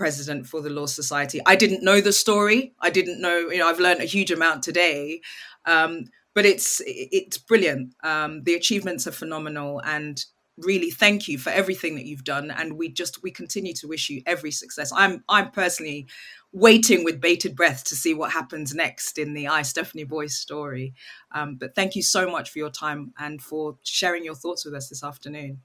president 0.00 0.46
for 0.46 0.62
the 0.62 0.70
Law 0.70 0.86
Society. 0.86 1.40
I 1.44 1.56
didn't 1.56 1.84
know 1.84 2.00
the 2.00 2.12
story. 2.12 2.72
I 2.80 2.88
didn't 2.88 3.20
know. 3.20 3.50
You 3.50 3.58
know, 3.58 3.68
I've 3.68 3.78
learned 3.78 4.00
a 4.00 4.06
huge 4.06 4.30
amount 4.30 4.62
today. 4.62 5.20
Um, 5.66 6.06
but 6.34 6.46
it's 6.46 6.80
it's 6.86 7.36
brilliant. 7.36 7.94
Um, 8.02 8.42
the 8.44 8.54
achievements 8.54 9.06
are 9.06 9.12
phenomenal, 9.12 9.82
and 9.84 10.24
really 10.56 10.90
thank 10.90 11.28
you 11.28 11.36
for 11.36 11.50
everything 11.50 11.96
that 11.96 12.06
you've 12.06 12.24
done. 12.24 12.50
And 12.50 12.78
we 12.78 12.88
just 12.88 13.22
we 13.22 13.30
continue 13.30 13.74
to 13.74 13.88
wish 13.88 14.08
you 14.08 14.22
every 14.24 14.50
success. 14.50 14.90
I'm 14.96 15.22
I'm 15.28 15.50
personally 15.50 16.06
waiting 16.50 17.04
with 17.04 17.20
bated 17.20 17.54
breath 17.54 17.84
to 17.84 17.94
see 17.94 18.14
what 18.14 18.32
happens 18.32 18.74
next 18.74 19.18
in 19.18 19.34
the 19.34 19.48
I 19.48 19.60
Stephanie 19.60 20.04
Boyce 20.04 20.38
story. 20.38 20.94
Um, 21.32 21.56
but 21.56 21.74
thank 21.74 21.94
you 21.94 22.02
so 22.02 22.30
much 22.30 22.48
for 22.48 22.58
your 22.58 22.70
time 22.70 23.12
and 23.18 23.42
for 23.42 23.76
sharing 23.82 24.24
your 24.24 24.34
thoughts 24.34 24.64
with 24.64 24.74
us 24.74 24.88
this 24.88 25.04
afternoon. 25.04 25.60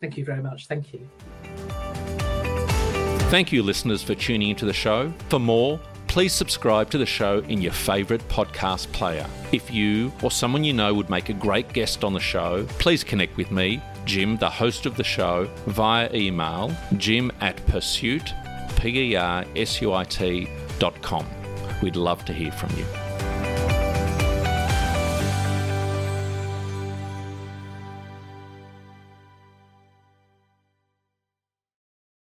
Thank 0.00 0.16
you 0.16 0.24
very 0.24 0.42
much. 0.42 0.68
Thank 0.68 0.92
you. 0.92 2.25
Thank 3.28 3.50
you, 3.50 3.64
listeners, 3.64 4.04
for 4.04 4.14
tuning 4.14 4.50
into 4.50 4.64
the 4.64 4.72
show. 4.72 5.12
For 5.30 5.40
more, 5.40 5.80
please 6.06 6.32
subscribe 6.32 6.90
to 6.90 6.98
the 6.98 7.04
show 7.04 7.40
in 7.48 7.60
your 7.60 7.72
favourite 7.72 8.26
podcast 8.28 8.90
player. 8.92 9.26
If 9.50 9.68
you 9.68 10.12
or 10.22 10.30
someone 10.30 10.62
you 10.62 10.72
know 10.72 10.94
would 10.94 11.10
make 11.10 11.28
a 11.28 11.32
great 11.32 11.72
guest 11.72 12.04
on 12.04 12.12
the 12.12 12.20
show, 12.20 12.64
please 12.78 13.02
connect 13.02 13.36
with 13.36 13.50
me, 13.50 13.82
Jim, 14.04 14.36
the 14.36 14.48
host 14.48 14.86
of 14.86 14.96
the 14.96 15.04
show, 15.04 15.50
via 15.66 16.08
email 16.14 16.72
jim 16.98 17.32
at 17.40 17.56
persuit, 17.66 18.32
P-E-R-S-U-I-T 18.76 20.48
dot 20.78 21.02
com. 21.02 21.26
We'd 21.82 21.96
love 21.96 22.24
to 22.26 22.32
hear 22.32 22.52
from 22.52 22.78
you. 22.78 23.05